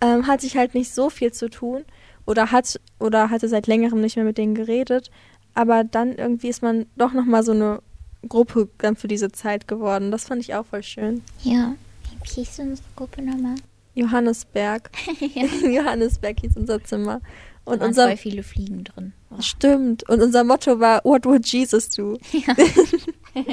[0.00, 1.84] ähm, hatte ich halt nicht so viel zu tun
[2.26, 5.10] oder hat oder hatte seit längerem nicht mehr mit denen geredet.
[5.54, 7.82] Aber dann irgendwie ist man doch nochmal so eine
[8.28, 10.10] Gruppe dann für diese Zeit geworden.
[10.10, 11.22] Das fand ich auch voll schön.
[11.42, 11.74] Ja.
[12.22, 13.56] Wie hieß unsere Gruppe nochmal?
[13.94, 14.90] Johannesberg.
[15.34, 15.44] ja.
[15.68, 17.20] Johannesberg hieß unser Zimmer.
[17.64, 19.12] Und Und da waren unser voll viele Fliegen drin.
[19.30, 19.40] Oh.
[19.40, 20.08] Stimmt.
[20.08, 22.18] Und unser Motto war, What would Jesus do?
[22.32, 22.54] Ja.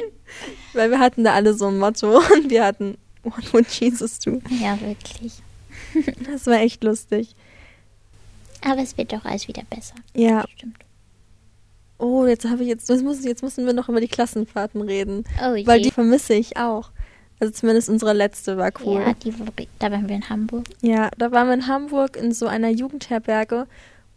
[0.73, 4.41] Weil wir hatten da alle so ein Motto und wir hatten, What would Jesus do?
[4.49, 5.41] ja, wirklich.
[6.31, 7.35] Das war echt lustig.
[8.61, 9.95] Aber es wird doch alles wieder besser.
[10.13, 10.45] Ja.
[10.55, 10.77] Stimmt.
[11.97, 15.23] Oh, jetzt habe ich jetzt, jetzt, muss, jetzt müssen wir noch über die Klassenfahrten reden.
[15.43, 15.65] Oh je.
[15.65, 16.91] Weil die vermisse ich auch.
[17.39, 19.01] Also zumindest unsere letzte war cool.
[19.01, 19.33] Ja, die,
[19.79, 20.65] da waren wir in Hamburg.
[20.81, 23.67] Ja, da waren wir in Hamburg in so einer Jugendherberge.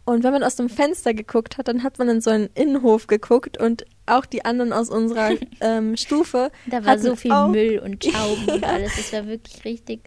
[0.09, 3.05] Und wenn man aus dem Fenster geguckt hat, dann hat man in so einen Innenhof
[3.07, 5.31] geguckt und auch die anderen aus unserer
[5.61, 6.51] ähm, Stufe.
[6.65, 8.95] Da war so viel auch, Müll und Tauben und alles.
[8.97, 10.01] Das war wirklich richtig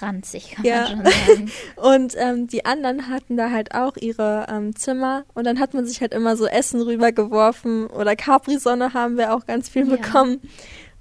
[0.00, 0.80] ranzig, kann Ja.
[0.82, 1.50] man schon sagen.
[1.76, 5.24] Und ähm, die anderen hatten da halt auch ihre ähm, Zimmer.
[5.34, 7.88] Und dann hat man sich halt immer so Essen rübergeworfen.
[7.88, 9.96] Oder Capri-Sonne haben wir auch ganz viel Ja.
[9.96, 10.40] bekommen.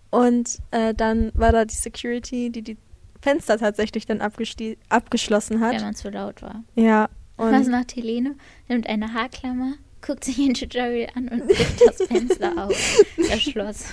[0.09, 2.77] Und äh, dann war da die Security, die die
[3.21, 5.73] Fenster tatsächlich dann abgeschlossen hat.
[5.75, 6.63] Wenn man zu laut war.
[6.75, 7.09] Ja.
[7.37, 8.35] Was Und macht Helene?
[8.67, 13.03] Nimmt eine Haarklammer, guckt sich ein Tutorial an und bricht das Fenster auf.
[13.29, 13.85] Das Schloss.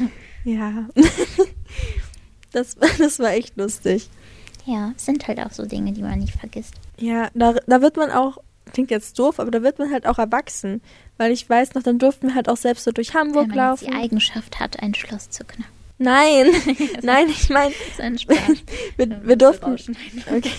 [0.44, 0.88] ja.
[2.52, 4.08] das, das war echt lustig.
[4.66, 6.74] Ja, es sind halt auch so Dinge, die man nicht vergisst.
[6.98, 8.38] Ja, da, da wird man auch,
[8.72, 10.80] klingt jetzt doof, aber da wird man halt auch erwachsen.
[11.18, 13.70] Weil ich weiß noch, dann durften wir halt auch selbst so durch Hamburg Wenn man
[13.70, 13.86] laufen.
[13.86, 15.72] die Eigenschaft hat, ein Schloss zu knacken.
[15.98, 16.46] Nein,
[17.02, 17.72] nein, ich meine,
[18.96, 19.76] wir, wir durften.
[20.34, 20.50] Okay.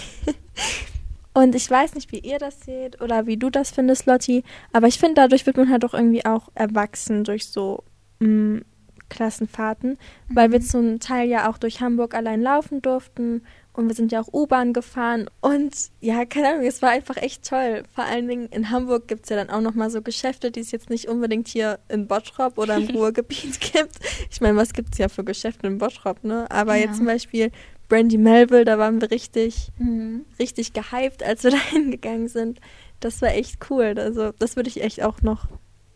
[1.36, 4.88] Und ich weiß nicht, wie ihr das seht oder wie du das findest, Lotti, aber
[4.88, 7.84] ich finde, dadurch wird man halt auch irgendwie auch erwachsen durch so
[8.20, 8.62] mh,
[9.10, 9.98] Klassenfahrten,
[10.30, 14.22] weil wir zum Teil ja auch durch Hamburg allein laufen durften und wir sind ja
[14.22, 17.84] auch U-Bahn gefahren und ja, keine Ahnung, es war einfach echt toll.
[17.94, 20.72] Vor allen Dingen in Hamburg gibt es ja dann auch nochmal so Geschäfte, die es
[20.72, 24.00] jetzt nicht unbedingt hier in Bottrop oder im Ruhrgebiet gibt.
[24.32, 26.50] Ich meine, was gibt es ja für Geschäfte in Bottrop, ne?
[26.50, 26.86] Aber Ja.
[26.86, 27.52] jetzt zum Beispiel
[27.90, 30.26] Brandy Melville, da waren wir richtig Mhm.
[30.40, 32.60] richtig gehypt, als wir da hingegangen sind.
[33.00, 33.96] Das war echt cool.
[33.98, 35.48] Also, das würde ich echt auch noch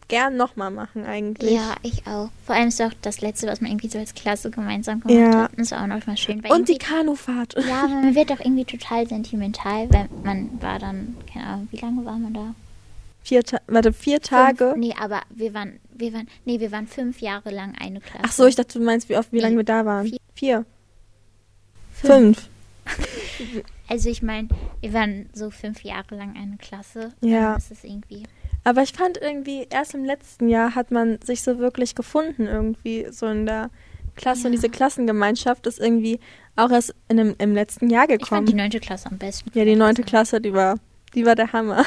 [0.07, 1.51] gern nochmal machen, eigentlich.
[1.53, 2.29] Ja, ich auch.
[2.45, 5.43] Vor allem ist auch das Letzte, was man irgendwie so als Klasse gemeinsam gemacht Ja.
[5.43, 5.51] hat.
[5.55, 6.43] Das war auch noch mal schön.
[6.49, 7.55] Und die Kanufahrt.
[7.67, 12.03] Ja, man wird doch irgendwie total sentimental, weil man war dann, keine Ahnung, wie lange
[12.05, 12.55] war man da?
[13.21, 14.71] Vier, Ta warte, vier Tage.
[14.71, 18.23] Fünf, nee, aber wir waren, wir waren, nee, wir waren fünf Jahre lang eine Klasse.
[18.23, 20.07] Ach so, ich dachte, du meinst, wie oft, wie Nee, lange wir da waren.
[20.07, 20.17] vier.
[20.33, 20.65] Vier.
[22.01, 22.49] Fünf.
[23.87, 24.49] Also ich meine,
[24.81, 27.11] wir waren so fünf Jahre lang eine Klasse.
[27.21, 27.53] Ja.
[27.53, 28.23] Dann ist irgendwie.
[28.63, 33.07] Aber ich fand irgendwie, erst im letzten Jahr hat man sich so wirklich gefunden, irgendwie
[33.09, 33.71] so in der
[34.15, 34.41] Klasse.
[34.47, 34.57] Und Ja.
[34.57, 36.19] diese Klassengemeinschaft ist irgendwie
[36.55, 38.27] auch erst in dem, im letzten Jahr Ich gekommen.
[38.41, 39.49] fand die neunte Klasse am besten.
[39.57, 40.75] Ja, die neunte Klasse, die war,
[41.15, 41.83] die war der Hammer.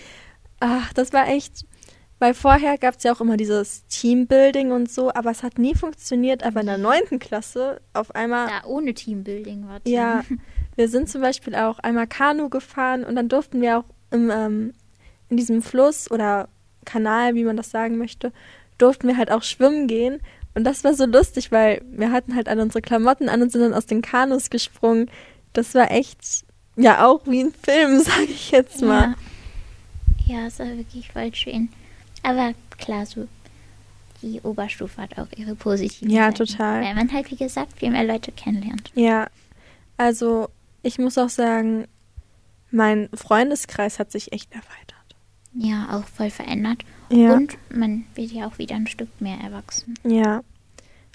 [0.60, 1.64] Ach, das war echt.
[2.20, 5.74] Weil vorher gab es ja auch immer dieses Teambuilding und so, aber es hat nie
[5.74, 6.44] funktioniert.
[6.44, 9.94] Aber in der neunten Klasse auf einmal, Da ohne Teambuilding war Team.
[9.94, 10.22] ja,
[10.76, 14.74] wir sind zum Beispiel auch einmal Kanu gefahren und dann durften wir auch im, ähm,
[15.30, 16.48] in diesem Fluss oder
[16.84, 18.32] Kanal, wie man das sagen möchte,
[18.76, 20.20] durften wir halt auch schwimmen gehen.
[20.54, 23.62] Und das war so lustig, weil wir hatten halt alle unsere Klamotten an und sind
[23.62, 25.10] dann aus den Kanus gesprungen.
[25.54, 26.44] Das war echt,
[26.76, 29.14] ja, auch wie ein Film, sage ich jetzt mal.
[30.26, 30.40] Ja.
[30.40, 31.70] ja, es war wirklich voll schön.
[32.22, 33.26] Aber klar, so
[34.22, 36.46] die Oberstufe hat auch ihre positiven Ja, Seiten.
[36.46, 36.82] total.
[36.82, 38.90] Weil man halt, wie gesagt, viel mehr Leute kennenlernt.
[38.94, 39.28] Ja,
[39.96, 40.48] also
[40.82, 41.86] ich muss auch sagen,
[42.70, 44.66] mein Freundeskreis hat sich echt erweitert.
[45.54, 46.82] Ja, auch voll verändert.
[47.10, 49.94] Ja, Und man wird ja auch wieder ein Stück mehr erwachsen.
[50.04, 50.42] ja.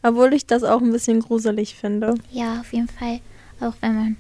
[0.04, 2.14] Obwohl ich das auch ein bisschen gruselig finde.
[2.32, 3.22] Ja, auf jeden Fall.
[3.60, 4.18] Auch wenn man,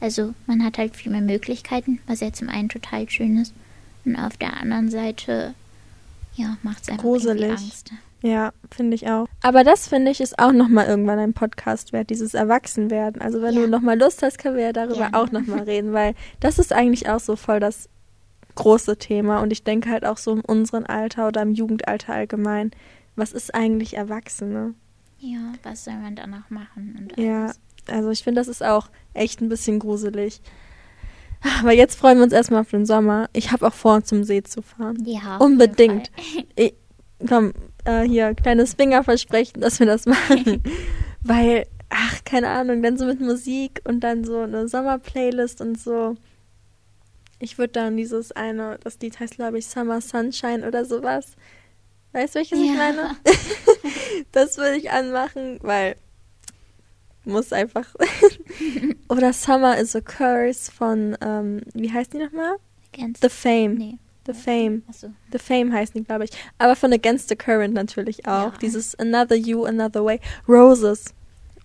[0.00, 3.54] also man hat halt viel mehr Möglichkeiten, was ja zum einen total schön ist.
[4.04, 5.54] Und auf der anderen Seite,
[6.34, 7.50] ja, macht es einfach Gruselig.
[7.50, 7.92] Angst.
[8.22, 9.26] Ja, finde ich auch.
[9.42, 13.22] Aber das finde ich ist auch nochmal irgendwann ein Podcast wert, dieses Erwachsenwerden.
[13.22, 13.62] Also wenn Ja.
[13.62, 15.16] du nochmal Lust hast, können wir ja darüber Gerne.
[15.18, 17.88] auch nochmal reden, weil das ist eigentlich auch so voll das
[18.56, 19.40] große Thema.
[19.40, 22.72] Und ich denke halt auch so in unserem Alter oder im Jugendalter allgemein,
[23.16, 24.74] was ist eigentlich Erwachsene?
[25.18, 26.96] Ja, was soll man danach machen?
[27.16, 27.52] Und Ja,
[27.88, 30.42] also ich finde, das ist auch echt ein bisschen gruselig.
[31.60, 33.28] Aber jetzt freuen wir uns erstmal auf den Sommer.
[33.32, 35.02] Ich habe auch vor, zum See zu fahren.
[35.06, 36.10] Ja, Unbedingt.
[36.54, 36.74] Ich,
[37.28, 37.52] komm,
[37.84, 40.62] äh, hier, kleines Fingerversprechen, dass wir das machen.
[41.22, 46.16] Weil, ach, keine Ahnung, dann so mit Musik und dann so eine Sommerplaylist und so.
[47.38, 51.36] Ich würde dann dieses eine, das Lied heißt, glaube ich, Summer Sunshine oder sowas.
[52.12, 52.74] Weißt du, welches ich Ja.
[52.74, 53.16] meine?
[54.32, 55.96] das würde ich anmachen, weil
[57.30, 57.86] muss einfach.
[59.08, 62.56] Oder Summer is a Curse von, ähm, wie heißt die nochmal?
[62.92, 63.22] Against.
[63.22, 63.74] The Fame.
[63.74, 63.98] nee.
[64.26, 64.82] The Fame.
[64.88, 65.08] Achso.
[65.32, 66.30] The Fame heißen die, glaube ich.
[66.58, 68.52] Aber von Against the Current natürlich auch.
[68.52, 68.58] Ja.
[68.60, 70.20] Dieses Another You, Another Way.
[70.46, 71.06] Roses.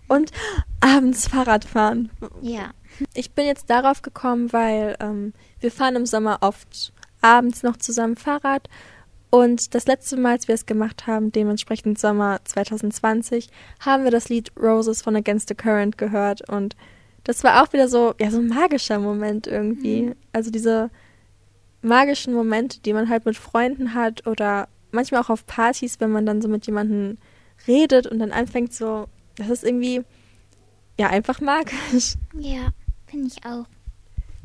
[0.08, 0.32] Und
[0.80, 2.12] abends Fahrrad fahren.
[2.42, 2.72] Ja.
[3.14, 8.16] Ich bin jetzt darauf gekommen, weil ähm, wir fahren im Sommer oft abends noch zusammen
[8.16, 8.70] Fahrrad.
[9.36, 13.50] Und das letzte Mal, als wir es gemacht haben, dementsprechend Sommer 2020,
[13.82, 16.48] haben wir das Lied Roses von Against the Current gehört.
[16.50, 16.78] Und
[17.26, 20.14] das war auch wieder so, ja, so ein magischer Moment irgendwie.
[20.32, 20.90] Also diese
[21.82, 26.26] magischen Momente, die man halt mit Freunden hat oder manchmal auch auf Partys, wenn man
[26.26, 27.18] dann so mit jemandem
[27.68, 30.02] redet und dann anfängt so, das ist irgendwie,
[30.98, 32.16] ja, einfach magisch.
[32.40, 32.70] Ja,
[33.06, 33.66] finde ich auch.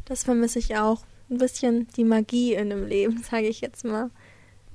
[0.04, 1.04] Das vermisse ich auch.
[1.30, 4.10] Ein bisschen die Magie in dem Leben, sage ich jetzt mal.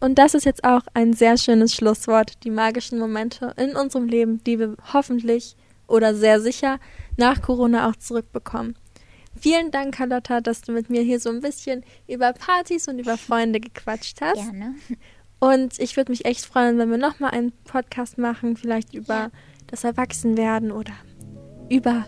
[0.05, 2.43] Und das ist jetzt auch ein sehr schönes Schlusswort.
[2.43, 5.55] Die magischen Momente in unserem Leben, die wir hoffentlich
[5.87, 6.77] oder sehr sicher
[7.17, 8.75] nach Corona auch zurückbekommen.
[9.35, 13.17] Vielen Dank, Carlotta, dass du mit mir hier so ein bisschen über Partys und über
[13.17, 14.35] Freunde gequatscht hast.
[14.35, 14.75] Gerne.
[15.39, 19.31] Und ich würde mich echt freuen, wenn wir nochmal einen Podcast machen, vielleicht über Ja.
[19.65, 20.93] das Erwachsenwerden oder
[21.67, 22.05] über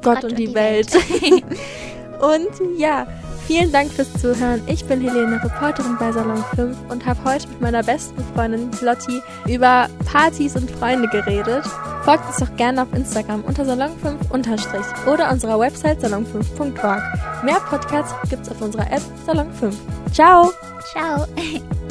[0.00, 0.90] Gott, und, die, Welt.
[2.20, 3.06] und ja,
[3.46, 4.62] vielen Dank fürs Zuhören.
[4.66, 9.22] Ich bin Helene, Reporterin bei Salon 5 und habe heute mit meiner besten Freundin Lotti
[9.46, 11.64] über Partys und Freunde geredet.
[12.02, 17.02] Folgt uns doch gerne auf Instagram unter Salon5 unterstrich oder unserer Website salon5.org.
[17.44, 19.76] Mehr Podcasts gibt's auf unserer App Salon 5.
[20.12, 20.52] Ciao!
[20.92, 21.26] Ciao.